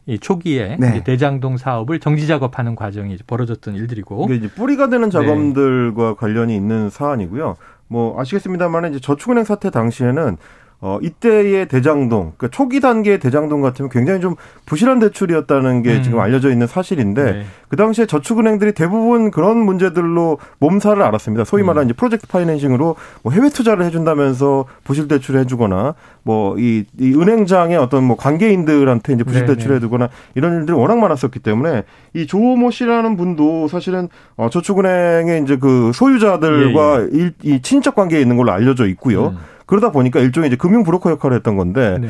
이 0.07 0.19
초기에 0.19 0.77
네. 0.79 1.03
대장동 1.03 1.57
사업을 1.57 1.99
정지 1.99 2.29
작업하는 2.29 2.77
과정이 2.77 3.17
벌어졌던 3.27 3.75
일들이고 3.75 4.25
이게 4.27 4.37
이제 4.37 4.49
뿌리가 4.49 4.89
되는 4.89 5.09
네. 5.09 5.11
작업들과 5.11 6.09
네. 6.11 6.15
관련이 6.17 6.55
있는 6.55 6.91
사안이고요. 6.91 7.57
뭐 7.89 8.21
아시겠습니다만 8.21 8.91
이제 8.91 9.01
저축은행 9.01 9.45
사태 9.45 9.71
당시에는 9.71 10.37
어, 10.81 10.99
이때의 11.03 11.69
대장동, 11.69 12.35
그러니까 12.37 12.49
초기 12.49 12.81
단계의 12.81 13.19
대장동 13.19 13.63
같으면 13.63 13.89
굉장히 13.91 14.21
좀 14.21 14.35
부실한 14.67 14.99
대출이었다는 14.99 15.83
게 15.83 15.97
음. 15.97 16.03
지금 16.03 16.21
알려져 16.21 16.51
있는 16.51 16.67
사실인데 16.67 17.25
네. 17.25 17.47
그 17.69 17.77
당시에 17.77 18.07
저축은행들이 18.07 18.73
대부분 18.73 19.31
그런 19.31 19.59
문제들로 19.59 20.39
몸살을 20.59 21.03
앓았습니다. 21.03 21.45
소위 21.45 21.63
음. 21.63 21.67
말하는 21.67 21.89
이제 21.89 21.95
프로젝트 21.95 22.27
파이낸싱으로 22.27 22.97
뭐 23.23 23.33
해외 23.33 23.49
투자를 23.49 23.85
해준다면서 23.85 24.67
부실 24.85 25.09
대출을 25.09 25.41
해주거나 25.41 25.95
뭐 26.23 26.57
이 26.59 26.85
이 26.99 27.15
은행장의 27.15 27.77
어떤 27.77 28.05
뭐 28.05 28.17
관계인들한테 28.17 29.13
이제 29.15 29.25
부실 29.25 29.47
네, 29.47 29.55
대출을 29.55 29.77
해두거나 29.77 30.09
이런 30.35 30.61
일들이 30.61 30.77
워낙 30.77 30.99
많았었기 30.99 31.41
때문에 31.41 31.85
이 32.15 32.27
조모 32.27 32.71
씨라는 32.71 33.17
분도 33.17 33.69
사실은 33.69 34.09
어, 34.37 34.49
저축은행의 34.51 35.43
이제 35.43 35.57
그 35.57 35.93
소유자들과 35.95 37.01
예, 37.01 37.05
예. 37.05 37.09
일, 37.19 37.33
이 37.43 37.63
친척 37.63 37.95
관계에 37.95 38.21
있는 38.21 38.37
걸로 38.37 38.53
알려져 38.53 38.87
있고요. 38.87 39.29
음. 39.29 39.39
그러다 39.67 39.91
보니까 39.91 40.21
일종의 40.21 40.49
이제 40.49 40.57
금융 40.57 40.83
브로커 40.85 41.11
역할을 41.11 41.37
했던 41.37 41.57
건데 41.57 41.99
네. 42.01 42.09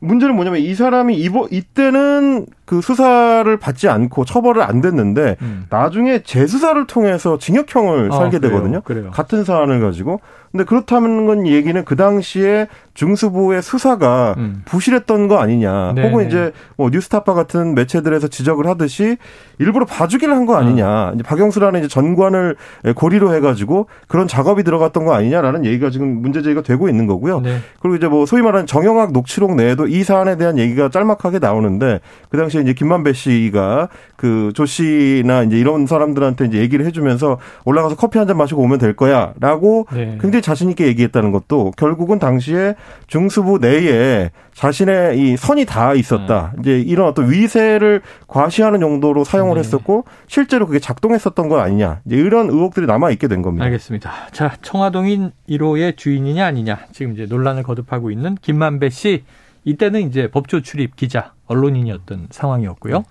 문제는 0.00 0.36
뭐냐면 0.36 0.60
이 0.60 0.74
사람이 0.74 1.16
이번 1.16 1.48
이때는 1.50 2.46
그 2.64 2.80
수사를 2.80 3.56
받지 3.56 3.88
않고 3.88 4.24
처벌을 4.24 4.62
안 4.62 4.80
됐는데 4.80 5.36
음. 5.42 5.66
나중에 5.70 6.22
재수사를 6.22 6.86
통해서 6.86 7.38
징역형을 7.38 8.12
아, 8.12 8.16
살게 8.16 8.38
그래요, 8.38 8.52
되거든요. 8.52 8.80
그래요. 8.82 9.10
같은 9.10 9.44
사안을 9.44 9.80
가지고. 9.80 10.20
근데 10.52 10.64
그렇다는 10.64 11.26
건 11.26 11.46
얘기는 11.46 11.84
그 11.84 11.96
당시에 11.96 12.68
중수부의 12.98 13.62
수사가 13.62 14.34
음. 14.38 14.62
부실했던 14.64 15.28
거 15.28 15.38
아니냐. 15.38 15.92
네 15.94 16.02
혹은 16.08 16.26
이제 16.26 16.50
뭐 16.76 16.90
뉴스타파 16.90 17.32
같은 17.32 17.76
매체들에서 17.76 18.26
지적을 18.28 18.66
하듯이 18.66 19.16
일부러 19.60 19.86
봐주기를 19.86 20.34
한 20.34 20.48
거 20.48 20.56
아니냐. 20.56 20.86
어. 20.88 21.12
이제 21.14 21.22
박영수라는 21.22 21.80
이제 21.80 21.88
전관을 21.88 22.56
고리로 22.96 23.34
해가지고 23.34 23.86
그런 24.08 24.26
작업이 24.26 24.62
들어갔던 24.64 25.04
거 25.04 25.12
아니냐라는 25.14 25.64
얘기가 25.66 25.90
지금 25.90 26.22
문제 26.22 26.40
제기가 26.42 26.62
되고 26.62 26.88
있는 26.88 27.06
거고요. 27.06 27.40
네. 27.40 27.58
그리고 27.80 27.96
이제 27.96 28.08
뭐 28.08 28.24
소위 28.26 28.40
말하는 28.42 28.66
정영학 28.66 29.12
녹취록 29.12 29.54
내에도 29.54 29.86
이 29.86 30.02
사안에 30.04 30.36
대한 30.36 30.58
얘기가 30.58 30.88
짤막하게 30.88 31.38
나오는데 31.38 32.00
그 32.30 32.38
당시에 32.38 32.62
이제 32.62 32.72
김만배 32.72 33.12
씨가 33.12 33.88
그 34.16 34.52
조 34.54 34.64
씨나 34.66 35.42
이제 35.44 35.58
이런 35.58 35.86
사람들한테 35.86 36.46
이제 36.46 36.58
얘기를 36.58 36.84
해주면서 36.86 37.38
올라가서 37.64 37.94
커피 37.96 38.18
한 38.18 38.26
잔 38.26 38.36
마시고 38.36 38.60
오면 38.62 38.78
될 38.78 38.94
거야라고 38.96 39.86
네. 39.92 40.18
굉장히 40.20 40.42
자신 40.42 40.68
있게 40.70 40.86
얘기했다는 40.86 41.30
것도 41.32 41.72
결국은 41.76 42.18
당시에 42.18 42.74
중수부 43.06 43.58
내에 43.58 44.30
자신의 44.54 45.18
이 45.18 45.36
선이 45.36 45.64
다 45.64 45.94
있었다. 45.94 46.52
음. 46.56 46.60
이제 46.60 46.78
이런 46.80 47.08
어떤 47.08 47.30
위세를 47.30 48.02
과시하는 48.26 48.80
정도로 48.80 49.24
사용을 49.24 49.54
네. 49.54 49.60
했었고 49.60 50.04
실제로 50.26 50.66
그게 50.66 50.78
작동했었던 50.78 51.48
건 51.48 51.60
아니냐. 51.60 52.00
이제 52.06 52.16
이런 52.16 52.50
의혹들이 52.50 52.86
남아 52.86 53.10
있게 53.12 53.28
된 53.28 53.42
겁니다. 53.42 53.64
알겠습니다. 53.64 54.12
자, 54.32 54.56
청화동인 54.62 55.30
1호의 55.48 55.96
주인이냐 55.96 56.44
아니냐. 56.44 56.78
지금 56.92 57.12
이제 57.12 57.26
논란을 57.26 57.62
거듭하고 57.62 58.10
있는 58.10 58.34
김만배 58.36 58.90
씨. 58.90 59.24
이때는 59.64 60.08
이제 60.08 60.30
법조 60.30 60.62
출입 60.62 60.96
기자, 60.96 61.32
언론인이었던 61.46 62.28
상황이었고요. 62.30 63.04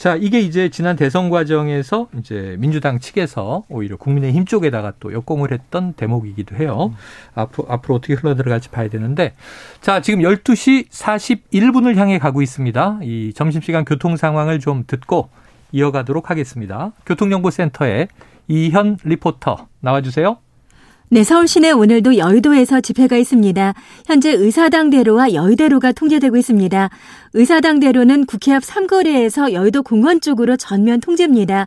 자, 0.00 0.16
이게 0.16 0.40
이제 0.40 0.70
지난 0.70 0.96
대선 0.96 1.28
과정에서 1.28 2.08
이제 2.18 2.56
민주당 2.58 3.00
측에서 3.00 3.64
오히려 3.68 3.98
국민의힘 3.98 4.46
쪽에다가 4.46 4.94
또 4.98 5.12
역공을 5.12 5.52
했던 5.52 5.92
대목이기도 5.92 6.56
해요. 6.56 6.94
음. 6.94 6.96
앞으로, 7.34 7.66
앞으로 7.70 7.96
어떻게 7.96 8.14
흘러들어갈지 8.14 8.70
봐야 8.70 8.88
되는데. 8.88 9.34
자, 9.82 10.00
지금 10.00 10.20
12시 10.20 10.88
41분을 10.88 11.96
향해 11.96 12.18
가고 12.18 12.40
있습니다. 12.40 13.00
이 13.02 13.34
점심시간 13.34 13.84
교통 13.84 14.16
상황을 14.16 14.58
좀 14.58 14.84
듣고 14.86 15.28
이어가도록 15.70 16.30
하겠습니다. 16.30 16.92
교통정보센터에 17.04 18.08
이현 18.48 18.96
리포터 19.04 19.66
나와주세요. 19.80 20.38
네, 21.12 21.24
서울 21.24 21.48
시내 21.48 21.72
오늘도 21.72 22.18
여의도에서 22.18 22.80
집회가 22.80 23.16
있습니다. 23.16 23.74
현재 24.06 24.30
의사당대로와 24.30 25.32
여의대로가 25.34 25.90
통제되고 25.90 26.36
있습니다. 26.36 26.88
의사당대로는 27.34 28.26
국회 28.26 28.52
앞 28.52 28.62
삼거리에서 28.62 29.52
여의도 29.52 29.82
공원 29.82 30.20
쪽으로 30.20 30.56
전면 30.56 31.00
통제입니다. 31.00 31.66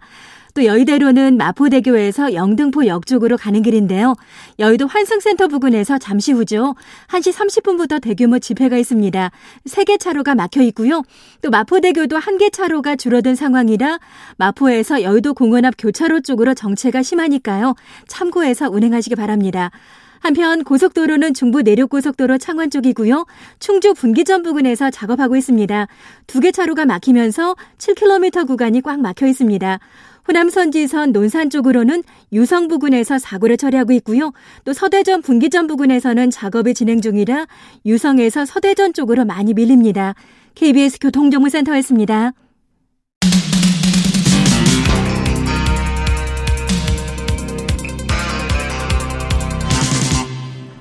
또 0.54 0.66
여의대로는 0.66 1.38
마포대교에서 1.38 2.36
영등포 2.36 2.86
역 2.86 3.08
쪽으로 3.08 3.38
가는 3.38 3.62
길인데요. 3.64 4.16
여의도 4.60 4.86
환승센터 4.86 5.48
부근에서 5.48 5.98
잠시 5.98 6.32
후죠. 6.32 6.76
1시 7.08 7.34
30분부터 7.34 8.02
대규모 8.02 8.38
집회가 8.38 8.78
있습니다. 8.78 9.32
3개 9.68 10.00
차로가 10.00 10.36
막혀 10.36 10.62
있고요. 10.64 11.02
또 11.42 11.50
마포대교도 11.50 12.20
1개 12.20 12.52
차로가 12.54 12.96
줄어든 12.96 13.36
상황이라 13.36 14.00
마포에서 14.38 15.02
여의도 15.02 15.34
공원 15.34 15.66
앞 15.66 15.74
교차로 15.78 16.22
쪽으로 16.22 16.54
정체가 16.54 17.02
심하니까요. 17.02 17.74
참고해서 18.08 18.70
운행하시기 18.70 19.16
바랍니다. 19.16 19.72
한편 20.20 20.64
고속도로는 20.64 21.34
중부 21.34 21.64
내륙고속도로 21.64 22.38
창원 22.38 22.70
쪽이고요. 22.70 23.26
충주 23.60 23.94
분기점 23.94 24.42
부근에서 24.42 24.90
작업하고 24.90 25.36
있습니다. 25.36 25.88
두 26.28 26.40
개 26.40 26.54
차로가 26.54 26.86
막히면서 26.86 27.56
7km 27.78 28.48
구간이 28.48 28.82
꽉 28.82 29.02
막혀 29.02 29.28
있습니다. 29.28 29.80
호남 30.28 30.50
선지선 30.50 31.12
논산 31.12 31.50
쪽으로는 31.50 32.04
유성 32.32 32.68
부근에서 32.68 33.20
사고를 33.20 33.58
처리하고 33.58 33.94
있고요. 33.94 34.32
또 34.64 34.74
서대전 34.74 35.22
분기점 35.22 35.68
부근에서는 35.68 36.30
작업이 36.32 36.74
진행 36.74 37.02
중이라 37.02 37.46
유성에서 37.86 38.46
서대전 38.46 38.94
쪽으로 38.94 39.26
많이 39.26 39.54
밀립니다. 39.54 40.16
KBS 40.56 41.00
교통정보센터였습니다. 41.00 42.32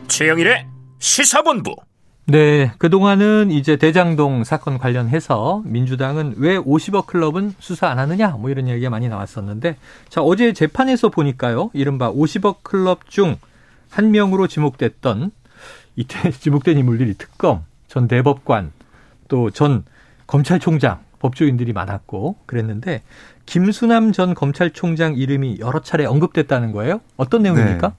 최영일의 0.08 0.66
시사본부 0.98 1.74
네, 2.24 2.72
그동안은 2.78 3.50
이제 3.50 3.76
대장동 3.76 4.44
사건 4.44 4.78
관련해서 4.78 5.62
민주당은 5.64 6.34
왜 6.36 6.56
50억 6.56 7.06
클럽은 7.06 7.54
수사 7.58 7.88
안 7.88 7.98
하느냐 7.98 8.28
뭐 8.30 8.48
이런 8.48 8.68
얘기가 8.68 8.90
많이 8.90 9.08
나왔었는데 9.08 9.76
자, 10.08 10.22
어제 10.22 10.52
재판에서 10.52 11.08
보니까요. 11.08 11.70
이른바 11.74 12.12
50억 12.12 12.62
클럽 12.62 13.08
중 13.08 13.36
한 13.92 14.10
명으로 14.10 14.46
지목됐던 14.46 15.30
이때 15.96 16.30
지목된 16.32 16.78
인물들이 16.78 17.14
특검, 17.14 17.64
전 17.88 18.08
대법관, 18.08 18.72
또 19.28 19.50
전 19.50 19.84
검찰총장, 20.26 21.00
법조인들이 21.20 21.72
많았고 21.72 22.36
그랬는데 22.46 23.02
김수남 23.46 24.12
전 24.12 24.34
검찰총장 24.34 25.14
이름이 25.16 25.58
여러 25.60 25.80
차례 25.80 26.04
언급됐다는 26.04 26.72
거예요? 26.72 27.00
어떤 27.16 27.42
내용입니까? 27.42 27.92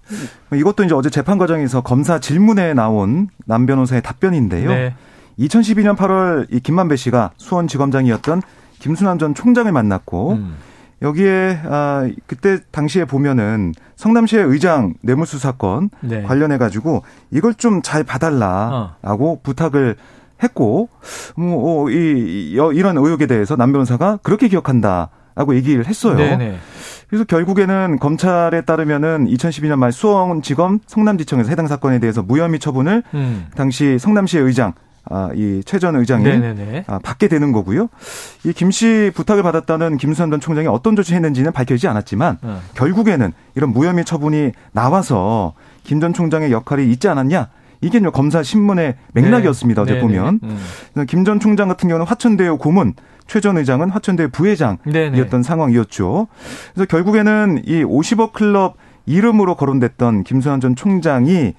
네. 0.51 0.57
이것도 0.59 0.83
이제 0.83 0.93
어제 0.95 1.09
재판 1.09 1.37
과정에서 1.37 1.81
검사 1.81 2.19
질문에 2.19 2.73
나온 2.73 3.27
남 3.45 3.65
변호사의 3.65 4.01
답변인데요. 4.01 4.69
네. 4.69 4.95
2012년 5.39 5.95
8월 5.95 6.47
이 6.51 6.59
김만배 6.59 6.95
씨가 6.95 7.31
수원지검장이었던 7.37 8.41
김수남 8.79 9.17
전 9.19 9.33
총장을 9.33 9.71
만났고 9.71 10.33
음. 10.33 10.55
여기에 11.01 11.59
아 11.65 12.09
그때 12.27 12.59
당시에 12.71 13.05
보면은 13.05 13.73
성남시의 13.97 14.45
의장 14.45 14.93
뇌물수 15.01 15.37
사건 15.39 15.89
네. 16.01 16.23
관련해 16.23 16.57
가지고 16.57 17.03
이걸 17.31 17.53
좀 17.55 17.81
잘 17.81 18.03
봐달라라고 18.03 19.31
어. 19.33 19.39
부탁을 19.43 19.95
했고 20.41 20.89
뭐이 21.35 22.57
어, 22.59 22.71
이런 22.71 22.97
의혹에 22.97 23.25
대해서 23.27 23.55
남 23.55 23.71
변호사가 23.71 24.19
그렇게 24.23 24.47
기억한다. 24.47 25.09
라고 25.35 25.55
얘기를 25.55 25.85
했어요. 25.85 26.15
네네. 26.15 26.57
그래서 27.07 27.23
결국에는 27.25 27.99
검찰에 27.99 28.61
따르면은 28.61 29.27
2012년 29.27 29.77
말 29.77 29.91
수원지검 29.91 30.79
성남지청에서 30.87 31.49
해당 31.49 31.67
사건에 31.67 31.99
대해서 31.99 32.21
무혐의 32.23 32.59
처분을 32.59 33.03
음. 33.13 33.47
당시 33.55 33.97
성남시의 33.99 34.43
의장 34.43 34.73
아, 35.09 35.29
이 35.35 35.61
최전 35.65 35.95
의장이 35.97 36.23
아, 36.87 36.97
받게 37.03 37.27
되는 37.27 37.51
거고요. 37.51 37.89
이 38.45 38.53
김 38.53 38.71
씨 38.71 39.11
부탁을 39.13 39.43
받았다는 39.43 39.97
김수현 39.97 40.31
전 40.31 40.39
총장이 40.39 40.67
어떤 40.67 40.95
조치했는지는 40.95 41.51
밝혀지지 41.51 41.87
않았지만 41.89 42.37
어. 42.41 42.61
결국에는 42.73 43.33
이런 43.55 43.71
무혐의 43.73 44.05
처분이 44.05 44.51
나와서 44.71 45.53
김 45.83 45.99
전 45.99 46.13
총장의 46.13 46.51
역할이 46.53 46.89
있지 46.91 47.09
않았냐 47.09 47.49
이게 47.83 47.99
검사 47.99 48.41
신문의 48.43 48.95
맥락이었습니다. 49.13 49.85
네. 49.85 49.91
어제 49.91 50.01
보면 50.01 50.39
음. 50.43 51.05
김전 51.05 51.39
총장 51.39 51.67
같은 51.67 51.89
경우는 51.89 52.07
화천대유 52.07 52.57
고문, 52.57 52.93
최전 53.27 53.57
의장은 53.57 53.89
화천대유 53.89 54.29
부회장이었던. 54.29 55.43
상황이었죠. 55.43 56.27
그래서 56.73 56.87
결국에는 56.87 57.61
이 57.65 57.83
50억 57.83 58.33
클럽 58.33 58.75
이름으로 59.05 59.55
거론됐던 59.55 60.23
김수환 60.23 60.61
전 60.61 60.75
총장이 60.75 61.53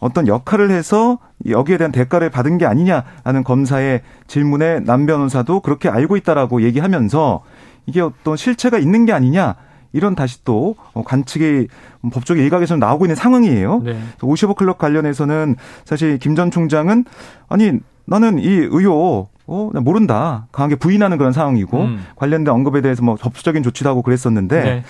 어떤 0.00 0.26
역할을 0.28 0.70
해서 0.70 1.18
여기에 1.46 1.78
대한 1.78 1.92
대가를 1.92 2.30
받은 2.30 2.58
게 2.58 2.66
아니냐라는 2.66 3.44
검사의 3.44 4.02
질문에 4.26 4.80
남 4.80 5.06
변호사도 5.06 5.60
그렇게 5.60 5.88
알고 5.88 6.16
있다라고 6.16 6.62
얘기하면서 6.62 7.42
이게 7.86 8.00
어떤 8.00 8.36
실체가 8.36 8.78
있는 8.78 9.06
게 9.06 9.12
아니냐 9.12 9.54
이런 9.92 10.14
다시 10.14 10.44
또 10.44 10.76
관측이 11.04 11.68
법조계 12.12 12.42
일각에서 12.42 12.76
나오고 12.76 13.06
있는 13.06 13.16
상황이에요. 13.16 13.80
네. 13.84 13.98
55 14.20 14.54
클럽 14.54 14.78
관련해서는 14.78 15.56
사실 15.84 16.18
김 16.18 16.34
전 16.36 16.50
총장은 16.50 17.04
아니 17.48 17.72
나는 18.04 18.38
이 18.38 18.46
의혹 18.48 19.30
어, 19.50 19.70
모른다. 19.80 20.46
강하게 20.52 20.76
부인하는 20.76 21.16
그런 21.16 21.32
상황이고 21.32 21.80
음. 21.80 22.04
관련된 22.16 22.52
언급에 22.52 22.82
대해서 22.82 23.02
뭐 23.02 23.16
법적인 23.16 23.62
조치도 23.62 23.88
하고 23.88 24.02
그랬었는데 24.02 24.62
네. 24.62 24.84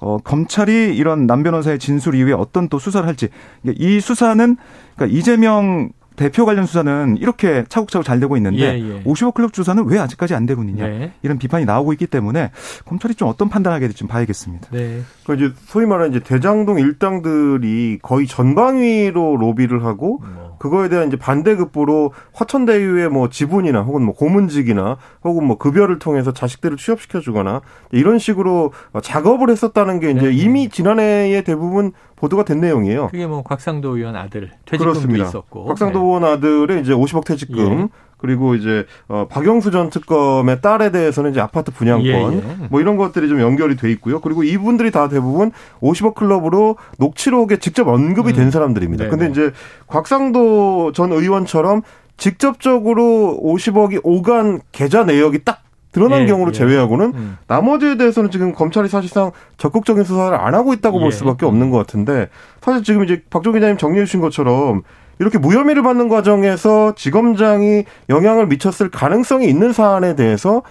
어, 0.00 0.18
검찰이 0.22 0.94
이런 0.94 1.26
남 1.26 1.42
변호사의 1.42 1.78
진술 1.78 2.14
이후에 2.14 2.34
어떤 2.34 2.68
또 2.68 2.78
수사를 2.78 3.08
할지 3.08 3.30
이 3.64 4.00
수사는 4.00 4.56
그러니까 4.96 5.18
이재명 5.18 5.90
대표 6.16 6.44
관련 6.44 6.66
수사는 6.66 7.16
이렇게 7.18 7.64
차곡차곡 7.68 8.04
잘 8.04 8.20
되고 8.20 8.36
있는데 8.36 8.78
예, 8.78 8.96
예. 8.96 9.02
55 9.04 9.32
클럽 9.32 9.52
조사는 9.52 9.84
왜 9.86 9.98
아직까지 9.98 10.34
안 10.34 10.46
되고 10.46 10.62
있느냐 10.62 10.86
네. 10.86 11.12
이런 11.22 11.38
비판이 11.38 11.64
나오고 11.64 11.92
있기 11.94 12.06
때문에 12.06 12.50
검찰이 12.84 13.14
좀 13.14 13.28
어떤 13.28 13.48
판단하게 13.48 13.86
될지 13.86 13.98
좀 13.98 14.08
봐야겠습니다. 14.08 14.68
네. 14.70 15.02
그러니까 15.24 15.46
이제 15.46 15.54
소위 15.66 15.86
말하는 15.86 16.10
이제 16.10 16.20
대장동 16.20 16.78
일당들이 16.78 17.98
거의 18.02 18.26
전방위로 18.26 19.36
로비를 19.36 19.84
하고 19.84 20.22
뭐. 20.22 20.51
그거에 20.62 20.88
대한 20.88 21.08
이제 21.08 21.16
반대급부로 21.16 22.12
화천대유의 22.34 23.08
뭐 23.08 23.28
지분이나 23.28 23.82
혹은 23.82 24.04
뭐 24.04 24.14
고문직이나 24.14 24.96
혹은 25.24 25.44
뭐 25.44 25.58
급여를 25.58 25.98
통해서 25.98 26.32
자식들을 26.32 26.76
취업시켜 26.76 27.18
주거나 27.18 27.62
이런 27.90 28.20
식으로 28.20 28.72
작업을 29.02 29.50
했었다는 29.50 29.98
게 29.98 30.12
이제 30.12 30.28
네. 30.28 30.32
이미 30.32 30.68
지난해에 30.68 31.42
대부분 31.42 31.90
보도가 32.14 32.44
된 32.44 32.60
내용이에요. 32.60 33.08
그게 33.08 33.26
뭐 33.26 33.42
곽상도 33.42 33.96
의원 33.96 34.14
아들 34.14 34.52
퇴직금도 34.64 35.00
그렇습니다. 35.00 35.24
있었고. 35.24 35.64
곽상도 35.64 35.98
네. 35.98 36.04
의원 36.04 36.24
아들의 36.24 36.80
이제 36.80 36.92
50억 36.92 37.24
퇴직금 37.24 37.80
예. 37.80 37.88
그리고 38.22 38.54
이제 38.54 38.86
어 39.08 39.26
박영수 39.28 39.72
전 39.72 39.90
특검의 39.90 40.60
딸에 40.62 40.92
대해서는 40.92 41.32
이제 41.32 41.40
아파트 41.40 41.72
분양권 41.72 42.04
예, 42.06 42.36
예. 42.36 42.66
뭐 42.70 42.80
이런 42.80 42.96
것들이 42.96 43.28
좀 43.28 43.40
연결이 43.40 43.76
돼 43.76 43.90
있고요. 43.90 44.20
그리고 44.20 44.44
이분들이 44.44 44.92
다 44.92 45.08
대부분 45.08 45.50
50억 45.82 46.14
클럽으로 46.14 46.76
녹취록에 46.98 47.56
직접 47.56 47.88
언급이 47.88 48.32
된 48.32 48.46
음. 48.46 48.50
사람들입니다. 48.52 49.04
네 49.04 49.10
근데 49.10 49.28
이제 49.28 49.50
곽상도 49.88 50.92
전 50.92 51.10
의원처럼 51.12 51.82
직접적으로 52.16 53.40
50억이 53.42 54.00
오간 54.04 54.60
계좌 54.70 55.02
내역이 55.02 55.44
딱 55.44 55.62
드러난 55.90 56.22
예, 56.22 56.26
경우를 56.26 56.54
예. 56.54 56.58
제외하고는 56.58 57.12
음. 57.14 57.38
나머지에 57.48 57.96
대해서는 57.96 58.30
지금 58.30 58.52
검찰이 58.52 58.88
사실상 58.88 59.32
적극적인 59.58 60.04
수사를 60.04 60.38
안 60.38 60.54
하고 60.54 60.72
있다고 60.72 61.00
볼 61.00 61.08
예. 61.08 61.10
수밖에 61.10 61.44
없는 61.44 61.70
것 61.70 61.78
같은데 61.78 62.28
사실 62.60 62.84
지금 62.84 63.02
이제 63.02 63.22
박종 63.30 63.54
기자님 63.54 63.76
정리해 63.76 64.04
주신 64.04 64.20
것처럼 64.20 64.82
이렇게 65.18 65.38
무혐의를 65.38 65.82
받는 65.82 66.08
과정에서 66.08 66.94
지검장이 66.94 67.84
영향을 68.08 68.46
미쳤을 68.46 68.90
가능성이 68.90 69.48
있는 69.48 69.72
사안에 69.72 70.16
대해서 70.16 70.62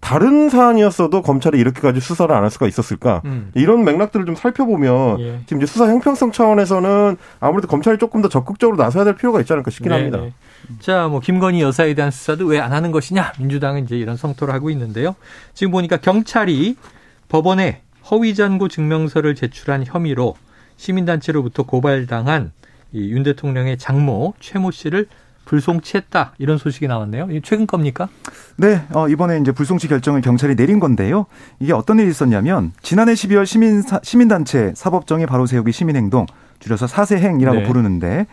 다른 0.00 0.48
사안이었어도 0.48 1.20
검찰이 1.20 1.58
이렇게까지 1.60 2.00
수사를 2.00 2.34
안 2.34 2.42
할 2.42 2.50
수가 2.50 2.66
있었을까? 2.66 3.20
음. 3.26 3.50
이런 3.54 3.84
맥락들을 3.84 4.24
좀 4.24 4.34
살펴보면 4.34 5.20
예. 5.20 5.40
지금 5.44 5.58
이제 5.62 5.70
수사 5.70 5.84
형평성 5.86 6.32
차원에서는 6.32 7.18
아무래도 7.38 7.68
검찰이 7.68 7.98
조금 7.98 8.22
더 8.22 8.30
적극적으로 8.30 8.78
나서야 8.82 9.04
될 9.04 9.14
필요가 9.16 9.40
있지 9.40 9.52
않을까 9.52 9.70
싶긴 9.70 9.90
네 9.90 9.96
합니다. 9.98 10.18
네. 10.22 10.32
자, 10.80 11.06
뭐 11.08 11.20
김건희 11.20 11.60
여사에 11.60 11.92
대한 11.92 12.10
수사도 12.10 12.46
왜 12.46 12.58
안 12.60 12.72
하는 12.72 12.92
것이냐? 12.92 13.32
민주당은 13.38 13.84
이제 13.84 13.96
이런 13.98 14.16
성토를 14.16 14.54
하고 14.54 14.70
있는데요. 14.70 15.14
지금 15.52 15.70
보니까 15.72 15.98
경찰이 15.98 16.76
법원에 17.28 17.82
허위 18.10 18.34
잔고 18.34 18.68
증명서를 18.68 19.34
제출한 19.34 19.84
혐의로 19.84 20.34
시민단체로부터 20.78 21.64
고발당한 21.64 22.52
이윤 22.92 23.22
대통령의 23.22 23.78
장모 23.78 24.34
최모 24.40 24.70
씨를 24.70 25.06
불송치했다 25.44 26.34
이런 26.38 26.58
소식이 26.58 26.86
나왔네요. 26.86 27.28
이 27.30 27.40
최근 27.42 27.66
겁니까? 27.66 28.08
네, 28.56 28.82
어, 28.92 29.08
이번에 29.08 29.38
이제 29.38 29.50
불송치 29.52 29.88
결정을 29.88 30.20
경찰이 30.20 30.54
내린 30.54 30.78
건데요. 30.78 31.26
이게 31.58 31.72
어떤 31.72 31.98
일이 31.98 32.08
있었냐면 32.08 32.72
지난해 32.82 33.14
12월 33.14 33.46
시민 33.46 33.82
시민단체 34.02 34.72
사법정의 34.76 35.26
바로 35.26 35.46
세우기 35.46 35.72
시민행동 35.72 36.26
줄여서 36.60 36.86
사세행이라고 36.86 37.60
네. 37.60 37.64
부르는데 37.64 38.26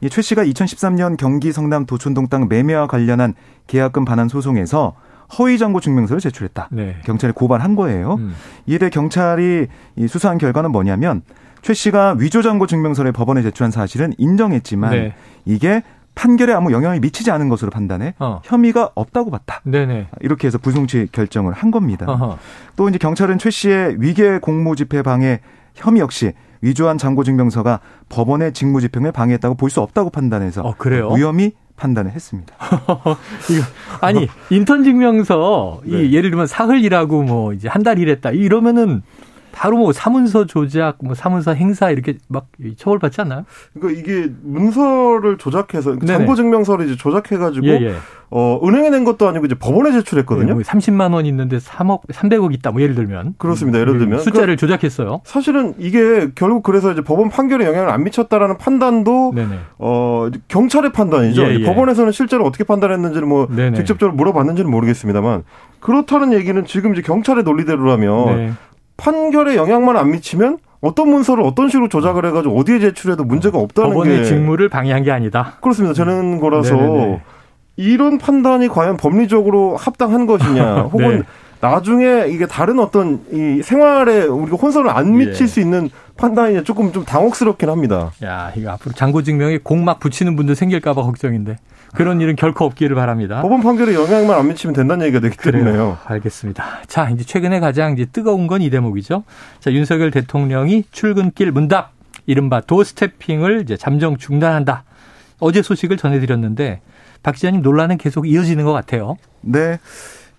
이최 0.00 0.22
씨가 0.22 0.44
2013년 0.44 1.16
경기 1.16 1.52
성남 1.52 1.86
도촌동 1.86 2.28
땅 2.28 2.46
매매와 2.48 2.86
관련한 2.86 3.34
계약금 3.66 4.04
반환 4.04 4.28
소송에서 4.28 4.94
허위 5.38 5.58
정보 5.58 5.80
증명서를 5.80 6.20
제출했다. 6.20 6.68
네. 6.72 6.96
경찰에 7.04 7.32
고발한 7.32 7.76
거예요. 7.76 8.14
음. 8.14 8.34
이에 8.66 8.78
대해 8.78 8.90
경찰이 8.90 9.68
수사한 10.08 10.38
결과는 10.38 10.72
뭐냐면 10.72 11.22
최 11.62 11.74
씨가 11.74 12.16
위조 12.18 12.42
정보 12.42 12.66
증명서를 12.66 13.12
법원에 13.12 13.42
제출한 13.42 13.70
사실은 13.70 14.12
인정했지만 14.18 14.90
네. 14.92 15.14
이게 15.44 15.82
판결에 16.14 16.52
아무 16.52 16.72
영향이 16.72 17.00
미치지 17.00 17.30
않은 17.30 17.48
것으로 17.48 17.70
판단해 17.70 18.14
어. 18.18 18.40
혐의가 18.44 18.90
없다고 18.94 19.30
봤다. 19.30 19.60
네네. 19.64 20.08
이렇게 20.20 20.46
해서 20.48 20.58
불송치 20.58 21.08
결정을 21.12 21.52
한 21.52 21.70
겁니다. 21.70 22.06
어허. 22.08 22.38
또 22.76 22.88
이제 22.88 22.98
경찰은 22.98 23.38
최 23.38 23.50
씨의 23.50 23.96
위계 24.00 24.38
공무집행 24.38 25.02
방해 25.02 25.40
혐의 25.74 26.00
역시 26.00 26.32
위조한 26.62 26.98
장고증명서가 26.98 27.80
법원의 28.10 28.52
직무집행을 28.52 29.12
방해했다고 29.12 29.54
볼 29.54 29.70
수 29.70 29.80
없다고 29.80 30.10
판단해서 30.10 30.62
어, 30.62 30.74
그래요? 30.76 31.08
무혐의 31.08 31.52
판단을 31.76 32.10
했습니다. 32.10 32.54
이거, 33.48 33.64
아니 34.02 34.28
인턴 34.50 34.84
증명서 34.84 35.80
네. 35.86 36.02
이 36.04 36.12
예를 36.14 36.28
들면 36.30 36.46
사흘 36.46 36.82
일하고 36.84 37.22
뭐 37.22 37.52
이제 37.54 37.68
한 37.68 37.82
달 37.82 37.98
일했다 37.98 38.32
이러면은 38.32 39.02
바로 39.52 39.76
뭐 39.76 39.92
사문서 39.92 40.46
조작, 40.46 40.98
뭐 41.02 41.14
사문서 41.14 41.54
행사 41.54 41.90
이렇게 41.90 42.16
막 42.28 42.46
처벌받지 42.76 43.20
않나요? 43.20 43.44
그러니까 43.74 44.00
이게 44.00 44.30
문서를 44.42 45.38
조작해서 45.38 45.98
장고 45.98 46.34
증명서를 46.34 46.86
이제 46.86 46.96
조작해가지고 46.96 47.66
예, 47.66 47.72
예. 47.82 47.94
어 48.30 48.60
은행에 48.62 48.90
낸 48.90 49.04
것도 49.04 49.26
아니고 49.28 49.46
이제 49.46 49.56
법원에 49.56 49.90
제출했거든요. 49.92 50.50
예, 50.50 50.54
뭐 50.54 50.62
30만 50.62 51.12
원 51.12 51.26
있는데 51.26 51.58
3억, 51.58 52.06
300억 52.08 52.54
있다. 52.54 52.70
뭐 52.70 52.80
예를 52.80 52.94
들면 52.94 53.34
그렇습니다. 53.38 53.80
예를 53.80 53.98
들면 53.98 54.20
숫자를 54.20 54.56
그러니까 54.56 54.60
조작했어요. 54.60 55.20
사실은 55.24 55.74
이게 55.78 56.28
결국 56.34 56.62
그래서 56.62 56.92
이제 56.92 57.00
법원 57.02 57.28
판결에 57.28 57.66
영향을 57.66 57.90
안 57.90 58.04
미쳤다라는 58.04 58.58
판단도 58.58 59.32
네네. 59.34 59.58
어 59.78 60.28
경찰의 60.48 60.92
판단이죠. 60.92 61.42
예, 61.42 61.54
예. 61.60 61.64
법원에서는 61.64 62.12
실제로 62.12 62.44
어떻게 62.44 62.62
판단했는지를 62.64 63.26
뭐 63.26 63.48
네네. 63.48 63.76
직접적으로 63.76 64.14
물어봤는지는 64.16 64.70
모르겠습니다만 64.70 65.42
그렇다는 65.80 66.32
얘기는 66.32 66.64
지금 66.66 66.92
이제 66.92 67.02
경찰의 67.02 67.42
논리대로라면 67.42 68.36
네. 68.36 68.52
판결에 69.00 69.56
영향만 69.56 69.96
안 69.96 70.10
미치면 70.10 70.58
어떤 70.82 71.08
문서를 71.08 71.42
어떤 71.44 71.68
식으로 71.68 71.88
조작을 71.88 72.24
해가지고 72.26 72.56
어디에 72.58 72.78
제출해도 72.78 73.24
문제가 73.24 73.58
없다는 73.58 73.90
법원의 73.90 74.18
게 74.18 74.24
직무를 74.24 74.68
방해한 74.68 75.02
게 75.02 75.10
아니다. 75.10 75.54
그렇습니다. 75.60 75.94
저는 75.94 76.38
거라서 76.40 76.76
네네네. 76.76 77.20
이런 77.76 78.18
판단이 78.18 78.68
과연 78.68 78.96
법리적으로 78.98 79.76
합당한 79.76 80.26
것이냐, 80.26 80.82
혹은 80.92 81.18
네. 81.20 81.22
나중에 81.62 82.26
이게 82.28 82.46
다른 82.46 82.78
어떤 82.78 83.20
이 83.32 83.62
생활에 83.62 84.22
우리가 84.24 84.56
혼선을 84.56 84.90
안 84.90 85.16
미칠 85.16 85.42
예. 85.42 85.46
수 85.46 85.60
있는 85.60 85.90
판단이 86.16 86.62
조금 86.64 86.92
좀 86.92 87.04
당혹스럽긴 87.04 87.68
합니다. 87.68 88.12
야, 88.24 88.50
이거 88.56 88.70
앞으로 88.70 88.94
장고 88.94 89.22
증명에 89.22 89.58
공 89.62 89.84
막 89.84 90.00
붙이는 90.00 90.36
분들 90.36 90.54
생길까봐 90.54 91.02
걱정인데. 91.02 91.56
그런 91.94 92.20
일은 92.20 92.36
결코 92.36 92.64
없기를 92.66 92.94
바랍니다. 92.94 93.42
법원 93.42 93.62
판결에 93.62 93.94
영향만 93.94 94.38
안 94.38 94.48
미치면 94.48 94.74
된다는 94.74 95.06
얘기가 95.06 95.20
되기 95.20 95.36
때문에요. 95.36 95.98
알겠습니다. 96.04 96.64
자, 96.86 97.10
이제 97.10 97.24
최근에 97.24 97.60
가장 97.60 97.92
이제 97.92 98.06
뜨거운 98.06 98.46
건 98.46 98.60
이 98.60 98.70
대목이죠. 98.70 99.24
자, 99.60 99.72
윤석열 99.72 100.10
대통령이 100.10 100.84
출근길 100.92 101.50
문답, 101.50 101.92
이른바 102.26 102.60
도스태핑을 102.60 103.62
이제 103.62 103.76
잠정 103.76 104.16
중단한다. 104.16 104.84
어제 105.38 105.62
소식을 105.62 105.96
전해드렸는데 105.96 106.80
박 107.22 107.34
기자님 107.34 107.62
논란은 107.62 107.96
계속 107.98 108.28
이어지는 108.28 108.64
것 108.64 108.72
같아요. 108.72 109.16
네. 109.40 109.78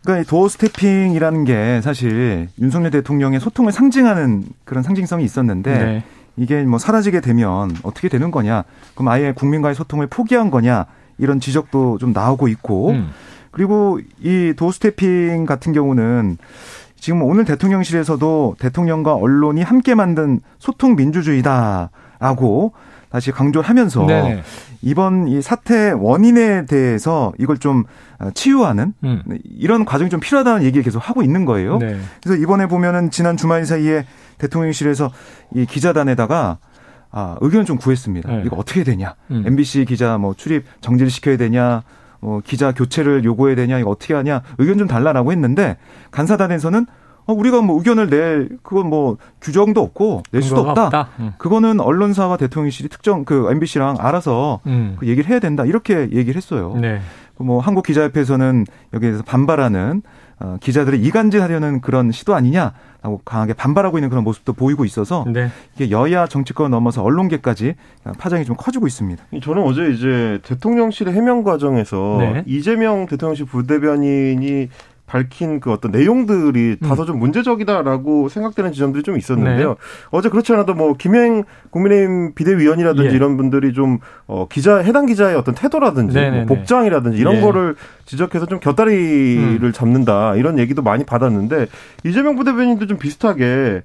그러니까 0.04 0.30
도어 0.30 0.48
스태핑이라는 0.48 1.44
게 1.46 1.82
사실 1.82 2.48
윤석열 2.60 2.92
대통령의 2.92 3.40
소통을 3.40 3.72
상징하는 3.72 4.44
그런 4.64 4.84
상징성이 4.84 5.24
있었는데 5.24 5.78
네. 5.78 6.04
이게 6.38 6.64
뭐 6.64 6.80
사라지게 6.80 7.22
되면 7.22 7.76
어떻게 7.84 8.08
되는 8.08 8.32
거냐? 8.32 8.64
그럼 8.96 9.10
아예 9.10 9.32
국민과의 9.34 9.76
소통을 9.76 10.08
포기한 10.08 10.50
거냐? 10.50 10.86
이런 11.22 11.40
지적도 11.40 11.98
좀 12.00 12.12
나오고 12.12 12.50
있고 12.50 12.90
음. 12.90 13.12
그리고 13.52 14.00
이 14.22 14.54
도스태핑 14.58 15.46
같은 15.46 15.72
경우는 15.72 16.38
지금 17.00 17.22
오늘 17.24 17.46
대통령실에서도 17.46 18.56
대통령과 18.60 19.16
언론이 19.16 19.62
함께 19.62 19.96
만든 19.96 20.40
소통 20.60 20.96
민주주의다라고 20.96 22.74
다시 23.10 23.32
강조를 23.32 23.68
하면서 23.68 24.06
네 24.06 24.42
이번 24.82 25.28
이 25.28 25.42
사태 25.42 25.92
원인에 25.92 26.66
대해서 26.66 27.34
이걸 27.38 27.58
좀 27.58 27.84
치유하는 28.34 28.94
음. 29.04 29.22
이런 29.44 29.86
과정이 29.86 30.10
좀 30.10 30.20
필요하다는 30.20 30.64
얘기를 30.64 30.84
계속 30.84 31.00
하고 31.00 31.22
있는 31.22 31.46
거예요. 31.46 31.78
네. 31.78 32.00
그래서 32.24 32.42
이번에 32.42 32.68
보면은 32.68 33.12
지난 33.12 33.36
주말 33.38 33.66
사이에 33.66 34.06
대통령실에서 34.38 35.12
이 35.54 35.66
기자단에다가 35.66 36.58
아, 37.12 37.38
의견을 37.42 37.66
좀 37.66 37.78
구했습니다. 37.78 38.32
네. 38.32 38.44
이거 38.46 38.56
어떻게 38.56 38.84
되냐? 38.84 39.16
음. 39.32 39.44
MBC 39.46 39.86
기자 39.86 40.18
뭐 40.18 40.34
출입 40.34 40.66
정지를 40.82 41.10
시켜야 41.10 41.38
되냐? 41.38 41.84
뭐 42.20 42.42
기자 42.44 42.72
교체를 42.72 43.24
요구해야 43.24 43.56
되냐? 43.56 43.80
이거 43.80 43.90
어떻게 43.90 44.14
하냐? 44.14 44.42
의견 44.58 44.78
좀 44.78 44.88
달라라고 44.88 45.32
했는데 45.32 45.78
간사단에서는 46.12 46.86
어, 47.26 47.34
우리가 47.34 47.62
뭐 47.62 47.78
의견을 47.78 48.10
낼 48.10 48.50
그건 48.64 48.88
뭐 48.88 49.18
규정도 49.42 49.82
없고 49.82 50.24
낼 50.32 50.42
수도 50.42 50.62
없다. 50.62 50.86
없다. 50.86 51.10
음. 51.20 51.34
그거는 51.38 51.80
언론사와 51.80 52.38
대통령실이 52.38 52.90
특정 52.90 53.26
그 53.26 53.48
MBC랑 53.52 53.98
알아서 54.00 54.60
음. 54.66 54.96
그 55.00 55.08
얘기를 55.08 55.30
해야 55.30 55.40
된다. 55.40 55.66
이렇게 55.66 56.10
얘기를 56.12 56.36
했어요. 56.36 56.76
네. 56.80 57.02
뭐 57.38 57.60
한국 57.60 57.86
기자협회에서는 57.86 58.66
여기에서 58.94 59.24
반발하는 59.24 60.04
어, 60.42 60.58
기자들을 60.60 61.04
이간질하려는 61.06 61.82
그런 61.82 62.12
시도 62.12 62.34
아니냐라고 62.34 63.22
강하게 63.24 63.54
반발하고 63.54 64.00
있는 64.00 64.10
그런 64.10 64.24
모습도 64.24 64.54
보이고 64.54 64.86
있어서 64.86 65.24
네. 65.32 65.50
이게 65.76 65.92
여야 65.92 66.26
정치권 66.26 66.72
넘어서 66.72 67.04
언론계까지 67.04 67.76
파장이 68.18 68.46
좀 68.46 68.56
커지고 68.58 68.88
있습니다. 68.88 69.24
저는 69.42 69.62
어제 69.62 69.92
이제 69.92 70.40
대통령실 70.44 71.10
해명 71.10 71.44
과정에서 71.44 72.18
네. 72.20 72.44
이재명 72.48 73.06
대통령실 73.06 73.46
부대변인이 73.46 74.70
밝힌 75.12 75.60
그 75.60 75.74
어떤 75.74 75.92
내용들이 75.92 76.78
음. 76.82 76.88
다소 76.88 77.06
좀 77.06 77.20
문제적이다라고 77.20 78.30
생각되는 78.30 78.72
지점들이 78.72 79.04
좀 79.04 79.18
있었는데요. 79.18 79.70
네. 79.70 79.76
어제 80.10 80.30
그렇지 80.30 80.54
않아도 80.54 80.74
뭐 80.74 80.94
김행 80.98 81.44
국민의힘 81.70 82.34
비대위원이라든지 82.34 83.10
예. 83.10 83.16
이런 83.16 83.36
분들이 83.36 83.74
좀 83.74 84.00
어, 84.26 84.48
기자 84.50 84.78
해당 84.78 85.08
기자의 85.08 85.36
어떤 85.36 85.54
태도라든지 85.54 86.18
뭐 86.18 86.46
복장이라든지 86.46 87.18
이런 87.18 87.36
예. 87.36 87.42
거를 87.42 87.76
지적해서 88.06 88.46
좀 88.46 88.62
곁다리를 88.62 89.62
음. 89.62 89.72
잡는다 89.74 90.36
이런 90.36 90.58
얘기도 90.58 90.82
많이 90.82 91.06
받았는데 91.06 91.68
이재명 92.06 92.38
부대변인도 92.38 92.88
좀 92.88 92.98
비슷하게 92.98 93.82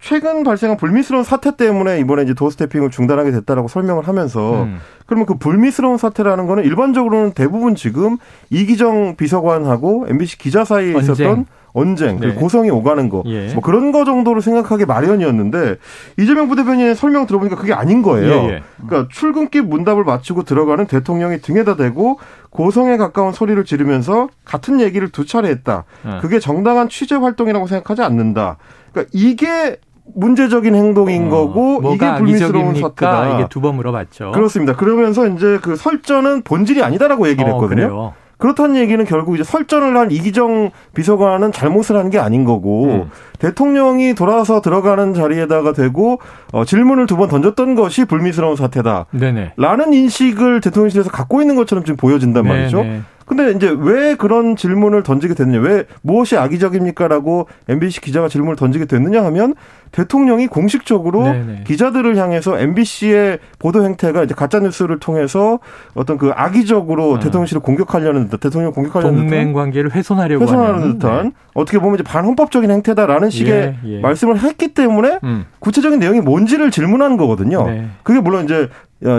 최근 0.00 0.44
발생한 0.44 0.76
불미스러운 0.76 1.24
사태 1.24 1.56
때문에 1.56 1.98
이번에 1.98 2.22
이제 2.22 2.34
도스태핑을 2.34 2.90
중단하게 2.90 3.32
됐다라고 3.32 3.66
설명을 3.66 4.06
하면서 4.06 4.62
음. 4.62 4.78
그러면 5.06 5.26
그 5.26 5.38
불미스러운 5.38 5.96
사태라는 5.96 6.46
거는 6.46 6.64
일반적으로는 6.64 7.32
대부분 7.32 7.74
지금 7.74 8.18
이기정 8.50 9.16
비서관하고 9.16 10.06
MBC 10.08 10.38
기자 10.38 10.64
사이에 10.68 10.94
언쟁. 10.94 11.02
있었던 11.12 11.46
언쟁, 11.74 12.18
네. 12.18 12.32
고성이 12.34 12.70
오가는 12.70 13.08
거, 13.08 13.22
예. 13.26 13.52
뭐 13.52 13.62
그런 13.62 13.92
거 13.92 14.04
정도로 14.04 14.40
생각하기 14.40 14.86
마련이었는데 14.86 15.76
이재명 16.18 16.48
부대변인의 16.48 16.94
설명 16.96 17.26
들어보니까 17.26 17.56
그게 17.56 17.72
아닌 17.72 18.02
거예요. 18.02 18.32
예, 18.32 18.48
예. 18.54 18.62
그러니까 18.86 19.08
출근길 19.12 19.62
문답을 19.62 20.02
마치고 20.04 20.42
들어가는 20.44 20.86
대통령이 20.86 21.40
등에다 21.40 21.76
대고 21.76 22.18
고성에 22.50 22.96
가까운 22.96 23.32
소리를 23.32 23.62
지르면서 23.64 24.28
같은 24.44 24.80
얘기를 24.80 25.08
두 25.10 25.26
차례 25.26 25.50
했다. 25.50 25.84
예. 26.06 26.18
그게 26.20 26.38
정당한 26.40 26.88
취재 26.88 27.14
활동이라고 27.16 27.66
생각하지 27.66 28.02
않는다. 28.02 28.56
그러니까 28.92 29.10
이게 29.14 29.78
문제적인 30.14 30.74
행동인 30.74 31.26
어, 31.26 31.30
거고 31.30 31.82
이게 31.94 32.14
불미스러운 32.16 32.76
사태다. 32.76 33.34
이게 33.40 33.48
두 33.50 33.60
번 33.60 33.76
물어봤죠. 33.76 34.32
그렇습니다. 34.32 34.74
그러면서 34.74 35.28
이제 35.28 35.58
그 35.60 35.76
설전은 35.76 36.42
본질이 36.42 36.82
아니다라고 36.82 37.28
얘기를 37.28 37.52
어, 37.52 37.60
했거든요. 37.60 37.94
어, 37.94 38.14
그렇다는 38.38 38.76
얘기는 38.76 39.04
결국 39.04 39.34
이제 39.34 39.44
설전을 39.44 39.96
한 39.96 40.10
이기정 40.10 40.70
비서관은 40.94 41.52
잘못을 41.52 41.96
한 41.96 42.08
게 42.08 42.18
아닌 42.18 42.44
거고 42.44 42.84
음. 42.84 43.10
대통령이 43.38 44.14
돌아서 44.14 44.60
들어가는 44.60 45.12
자리에다가 45.14 45.72
대고 45.72 46.20
어, 46.52 46.64
질문을 46.64 47.06
두 47.06 47.16
번 47.18 47.28
던졌던 47.28 47.74
것이 47.74 48.04
불미스러운 48.04 48.54
사태다. 48.56 49.06
네네. 49.10 49.52
라는 49.56 49.92
인식을 49.92 50.60
대통령실에서 50.60 51.10
갖고 51.10 51.40
있는 51.42 51.56
것처럼 51.56 51.84
지금 51.84 51.96
보여진단 51.96 52.44
말이죠. 52.46 52.82
근데 53.28 53.52
이제 53.52 53.74
왜 53.78 54.14
그런 54.14 54.56
질문을 54.56 55.02
던지게 55.02 55.34
됐느냐, 55.34 55.60
왜 55.60 55.84
무엇이 56.02 56.36
악의적입니까라고 56.36 57.46
MBC 57.68 58.00
기자가 58.00 58.28
질문을 58.28 58.56
던지게 58.56 58.86
됐느냐 58.86 59.24
하면 59.26 59.54
대통령이 59.92 60.46
공식적으로 60.48 61.24
네네. 61.24 61.64
기자들을 61.66 62.16
향해서 62.16 62.58
MBC의 62.58 63.38
보도 63.58 63.84
행태가 63.84 64.24
이제 64.24 64.34
가짜 64.34 64.58
뉴스를 64.60 64.98
통해서 64.98 65.60
어떤 65.94 66.18
그 66.18 66.30
악의적으로 66.34 67.16
아. 67.16 67.18
대통령실을 67.20 67.62
공격하려는 67.62 68.28
듯, 68.28 68.40
대통령 68.40 68.72
공격하려는 68.72 69.18
동맹 69.18 69.52
관계를 69.52 69.92
훼손하려고 69.92 70.42
훼손하는 70.44 70.74
하는. 70.80 70.98
듯한 70.98 71.24
네. 71.24 71.30
어떻게 71.54 71.78
보면 71.78 71.94
이제 71.94 72.02
반헌법적인 72.02 72.70
행태다라는 72.70 73.30
식의 73.30 73.52
예, 73.52 73.78
예. 73.84 74.00
말씀을 74.00 74.38
했기 74.38 74.74
때문에 74.74 75.18
음. 75.24 75.46
구체적인 75.58 75.98
내용이 75.98 76.20
뭔지를 76.20 76.70
질문한 76.70 77.16
거거든요. 77.16 77.66
네. 77.66 77.88
그게 78.02 78.20
물론 78.20 78.44
이제 78.44 78.68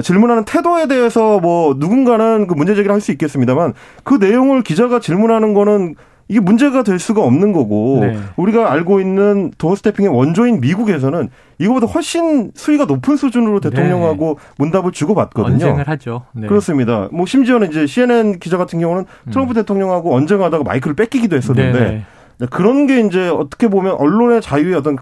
질문하는 0.03 0.43
태도에 0.45 0.87
대해서 0.87 1.39
뭐 1.39 1.75
누군가는 1.77 2.47
그 2.47 2.53
문제 2.53 2.75
제기를 2.75 2.93
할 2.93 2.99
수 2.99 3.11
있겠습니다만 3.13 3.73
그 4.03 4.15
내용을 4.15 4.61
기자가 4.61 4.99
질문하는 4.99 5.53
거는 5.53 5.95
이게 6.27 6.39
문제가 6.39 6.83
될 6.83 6.99
수가 6.99 7.23
없는 7.23 7.53
거고 7.53 7.99
네. 8.01 8.19
우리가 8.35 8.71
알고 8.71 9.01
있는 9.01 9.51
도어 9.57 9.75
스태핑의 9.75 10.11
원조인 10.15 10.61
미국에서는 10.61 11.29
이거보다 11.57 11.87
훨씬 11.87 12.51
수위가 12.53 12.85
높은 12.85 13.15
수준으로 13.15 13.59
대통령하고 13.61 14.37
네. 14.37 14.53
문답을 14.59 14.91
주고받거든요. 14.91 15.55
언쟁을 15.55 15.87
하죠. 15.87 16.25
네. 16.33 16.47
그렇습니다. 16.47 17.07
뭐 17.11 17.25
심지어는 17.25 17.69
이제 17.71 17.87
CNN 17.87 18.37
기자 18.39 18.57
같은 18.57 18.79
경우는 18.79 19.05
음. 19.27 19.31
트럼프 19.31 19.53
음. 19.53 19.55
대통령하고 19.55 20.13
언쟁하다가 20.13 20.63
마이크를 20.63 20.95
뺏기기도 20.95 21.35
했었는데 21.35 21.79
네, 21.79 22.05
네. 22.37 22.47
그런 22.51 22.85
게 22.85 22.99
이제 22.99 23.27
어떻게 23.29 23.67
보면 23.67 23.93
언론의 23.93 24.41
자유의 24.41 24.75
어떤 24.75 24.97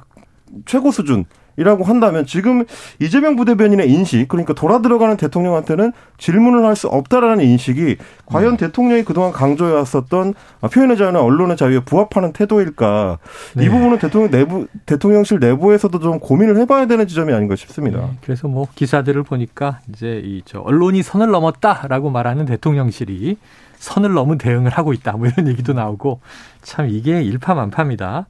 최고 0.65 0.91
수준 0.91 1.25
이라고 1.57 1.83
한다면 1.83 2.25
지금 2.25 2.63
이재명 2.99 3.35
부대변인의 3.35 3.89
인식 3.91 4.27
그러니까 4.27 4.53
돌아 4.53 4.81
들어가는 4.81 5.17
대통령한테는 5.17 5.91
질문을 6.17 6.65
할 6.65 6.75
수 6.75 6.87
없다라는 6.87 7.43
인식이 7.43 7.97
과연 8.27 8.57
네. 8.57 8.67
대통령이 8.67 9.03
그동안 9.03 9.31
강조해 9.31 9.71
왔었던 9.73 10.33
표현의 10.71 10.97
자유나 10.97 11.21
언론의 11.21 11.57
자유에 11.57 11.79
부합하는 11.79 12.33
태도일까 12.33 13.17
네. 13.55 13.65
이 13.65 13.69
부분은 13.69 13.97
대통령 13.97 14.29
내부 14.29 14.67
대통령실 14.85 15.39
내부에서도 15.39 15.99
좀 15.99 16.19
고민을 16.19 16.57
해봐야 16.57 16.85
되는 16.85 17.07
지점이 17.07 17.33
아닌가 17.33 17.55
싶습니다. 17.55 17.99
네. 17.99 18.11
그래서 18.23 18.47
뭐 18.47 18.67
기사들을 18.75 19.23
보니까 19.23 19.79
이제 19.89 20.21
이 20.23 20.41
저 20.45 20.59
언론이 20.59 21.01
선을 21.03 21.29
넘었다라고 21.31 22.09
말하는 22.09 22.45
대통령실이 22.45 23.37
선을 23.77 24.13
넘은 24.13 24.37
대응을 24.37 24.71
하고 24.71 24.93
있다 24.93 25.11
뭐 25.13 25.27
이런 25.27 25.47
얘기도 25.47 25.73
나오고 25.73 26.19
참 26.61 26.87
이게 26.89 27.21
일파만파입니다. 27.23 28.27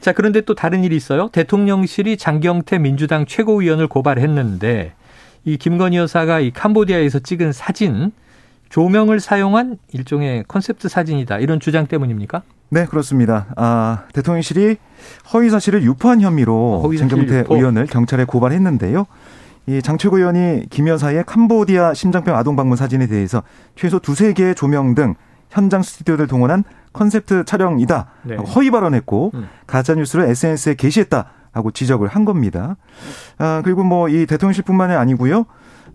자, 0.00 0.12
그런데 0.12 0.40
또 0.42 0.54
다른 0.54 0.84
일이 0.84 0.96
있어요. 0.96 1.28
대통령실이 1.32 2.16
장경태 2.18 2.78
민주당 2.78 3.24
최고위원을 3.24 3.88
고발했는데 3.88 4.92
이 5.44 5.56
김건희 5.56 5.96
여사가 5.98 6.40
이 6.40 6.50
캄보디아에서 6.50 7.20
찍은 7.20 7.52
사진 7.52 8.12
조명을 8.70 9.20
사용한 9.20 9.78
일종의 9.92 10.44
컨셉트 10.48 10.88
사진이다. 10.88 11.38
이런 11.38 11.60
주장 11.60 11.86
때문입니까? 11.86 12.42
네, 12.70 12.86
그렇습니다. 12.86 13.46
아, 13.56 14.04
대통령실이 14.14 14.76
허위 15.32 15.50
사실을 15.50 15.82
유포한 15.84 16.20
혐의로 16.20 16.80
허위 16.82 16.98
장경태 16.98 17.40
유포. 17.40 17.56
의원을 17.56 17.86
경찰에 17.86 18.24
고발했는데요. 18.24 19.06
이 19.66 19.80
장최고 19.80 20.18
의원이 20.18 20.66
김 20.70 20.88
여사의 20.88 21.24
캄보디아 21.24 21.94
심장병 21.94 22.36
아동 22.36 22.56
방문 22.56 22.76
사진에 22.76 23.06
대해서 23.06 23.42
최소 23.76 23.98
두세 23.98 24.32
개의 24.32 24.54
조명 24.54 24.94
등 24.94 25.14
현장 25.50 25.82
스튜디오를 25.82 26.26
동원한 26.26 26.64
컨셉트 26.92 27.44
촬영이다. 27.44 28.06
네. 28.24 28.36
허위 28.36 28.70
발언했고 28.70 29.30
음. 29.34 29.48
가짜 29.66 29.94
뉴스를 29.94 30.24
SNS에 30.26 30.74
게시했다. 30.74 31.26
하고 31.54 31.70
지적을 31.70 32.08
한 32.08 32.24
겁니다. 32.26 32.76
아, 33.38 33.62
그리고 33.64 33.82
뭐 33.84 34.08
이 34.08 34.26
대통령실뿐만이 34.26 34.94
아니고요. 34.94 35.46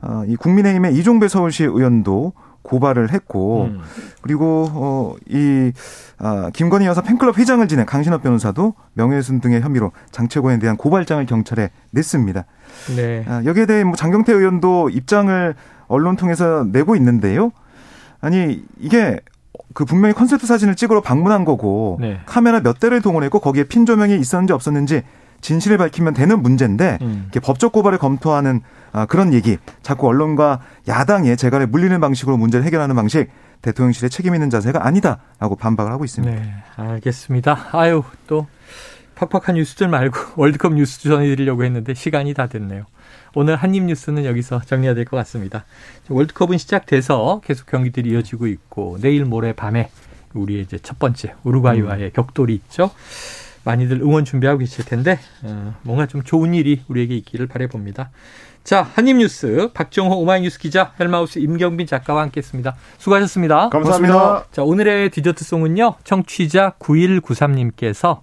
아, 0.01 0.23
이 0.27 0.35
국민의힘의 0.35 0.95
이종배 0.95 1.27
서울시 1.27 1.63
의원도 1.63 2.33
고발을 2.61 3.11
했고 3.13 3.65
음. 3.65 3.79
그리고 4.21 5.15
어이 5.23 5.71
아, 6.17 6.49
김건희 6.53 6.85
여사 6.85 7.01
팬클럽 7.01 7.37
회장을 7.37 7.65
지낸 7.67 7.85
강신업 7.85 8.23
변호사도 8.23 8.73
명예훼손 8.93 9.39
등의 9.41 9.61
혐의로 9.61 9.91
장 10.11 10.31
최고에 10.31 10.59
대한 10.59 10.75
고발장을 10.77 11.25
경찰에 11.25 11.69
냈습니다. 11.91 12.45
네. 12.95 13.25
아, 13.27 13.41
여기에 13.45 13.65
대해 13.65 13.83
뭐 13.83 13.95
장경태 13.95 14.33
의원도 14.33 14.89
입장을 14.89 15.55
언론 15.87 16.15
통해서 16.15 16.65
내고 16.69 16.95
있는데요. 16.95 17.51
아니 18.21 18.63
이게 18.79 19.19
그 19.73 19.85
분명히 19.85 20.13
컨셉트 20.13 20.45
사진을 20.45 20.75
찍으러 20.75 21.01
방문한 21.01 21.45
거고 21.45 21.97
네. 22.01 22.19
카메라 22.25 22.59
몇 22.59 22.79
대를 22.79 23.01
동원했고 23.01 23.39
거기에 23.39 23.65
핀 23.65 23.85
조명이 23.85 24.17
있었는지 24.19 24.53
없었는지 24.53 25.03
진실을 25.41 25.77
밝히면 25.77 26.13
되는 26.13 26.41
문제인데 26.41 26.97
음. 27.01 27.29
법적 27.41 27.71
고발을 27.71 27.97
검토하는 27.97 28.61
아, 28.91 29.05
그런 29.05 29.33
얘기 29.33 29.57
자꾸 29.81 30.07
언론과 30.07 30.61
야당의 30.87 31.37
재갈에 31.37 31.65
물리는 31.65 31.99
방식으로 31.99 32.37
문제를 32.37 32.65
해결하는 32.65 32.95
방식 32.95 33.29
대통령실의 33.61 34.09
책임 34.09 34.33
있는 34.33 34.49
자세가 34.49 34.85
아니다라고 34.85 35.55
반박을 35.57 35.91
하고 35.91 36.05
있습니다. 36.05 36.33
네, 36.33 36.53
알겠습니다. 36.75 37.69
아유 37.71 38.03
또 38.27 38.47
팍팍한 39.15 39.55
뉴스들 39.55 39.89
말고 39.89 40.17
월드컵 40.41 40.73
뉴스 40.73 41.01
전해드리려고 41.01 41.63
했는데 41.63 41.93
시간이 41.93 42.33
다 42.33 42.47
됐네요. 42.47 42.85
오늘 43.35 43.55
한입 43.55 43.83
뉴스는 43.83 44.25
여기서 44.25 44.61
정리해야 44.61 44.95
될것 44.95 45.17
같습니다. 45.19 45.65
월드컵은 46.09 46.57
시작돼서 46.57 47.41
계속 47.43 47.67
경기들이 47.67 48.11
이어지고 48.11 48.47
있고 48.47 48.97
내일 49.01 49.25
모레 49.25 49.53
밤에 49.53 49.91
우리의 50.33 50.61
이제 50.61 50.79
첫 50.79 50.99
번째 50.99 51.35
우루과이와의 51.43 52.05
음. 52.05 52.11
격돌이 52.13 52.53
있죠. 52.55 52.91
많이들 53.63 54.01
응원 54.01 54.25
준비하고 54.25 54.59
계실 54.59 54.85
텐데 54.85 55.19
어, 55.43 55.75
뭔가 55.83 56.05
좀 56.07 56.23
좋은 56.23 56.53
일이 56.53 56.81
우리에게 56.87 57.15
있기를 57.17 57.47
바래봅니다. 57.47 58.09
자, 58.63 58.83
한입뉴스 58.83 59.71
박정호 59.73 60.15
오마이뉴스 60.19 60.59
기자 60.59 60.93
헬마우스 60.99 61.39
임경빈 61.39 61.87
작가와 61.87 62.21
함께했습니다. 62.23 62.75
수고하셨습니다. 62.97 63.69
감사합니다. 63.69 64.13
고맙습니다. 64.13 64.45
자, 64.51 64.63
오늘의 64.63 65.09
디저트송은요. 65.11 65.95
청취자 66.03 66.75
9193님께서 66.79 68.21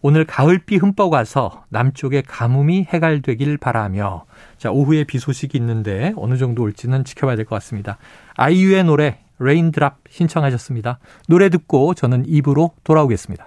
오늘 0.00 0.24
가을비 0.24 0.76
흠뻑 0.76 1.12
와서 1.12 1.64
남쪽의 1.70 2.22
가뭄이 2.26 2.86
해갈되길 2.88 3.58
바라며 3.58 4.24
자, 4.56 4.70
오후에 4.70 5.04
비 5.04 5.18
소식이 5.18 5.58
있는데 5.58 6.12
어느 6.16 6.36
정도 6.36 6.62
올지는 6.62 7.04
지켜봐야 7.04 7.36
될 7.36 7.44
것 7.44 7.56
같습니다. 7.56 7.98
아이유의 8.36 8.84
노래 8.84 9.18
Raindrop 9.38 9.98
신청하셨습니다. 10.10 10.98
노래 11.28 11.48
듣고 11.50 11.94
저는 11.94 12.24
2부로 12.26 12.72
돌아오겠습니다. 12.84 13.46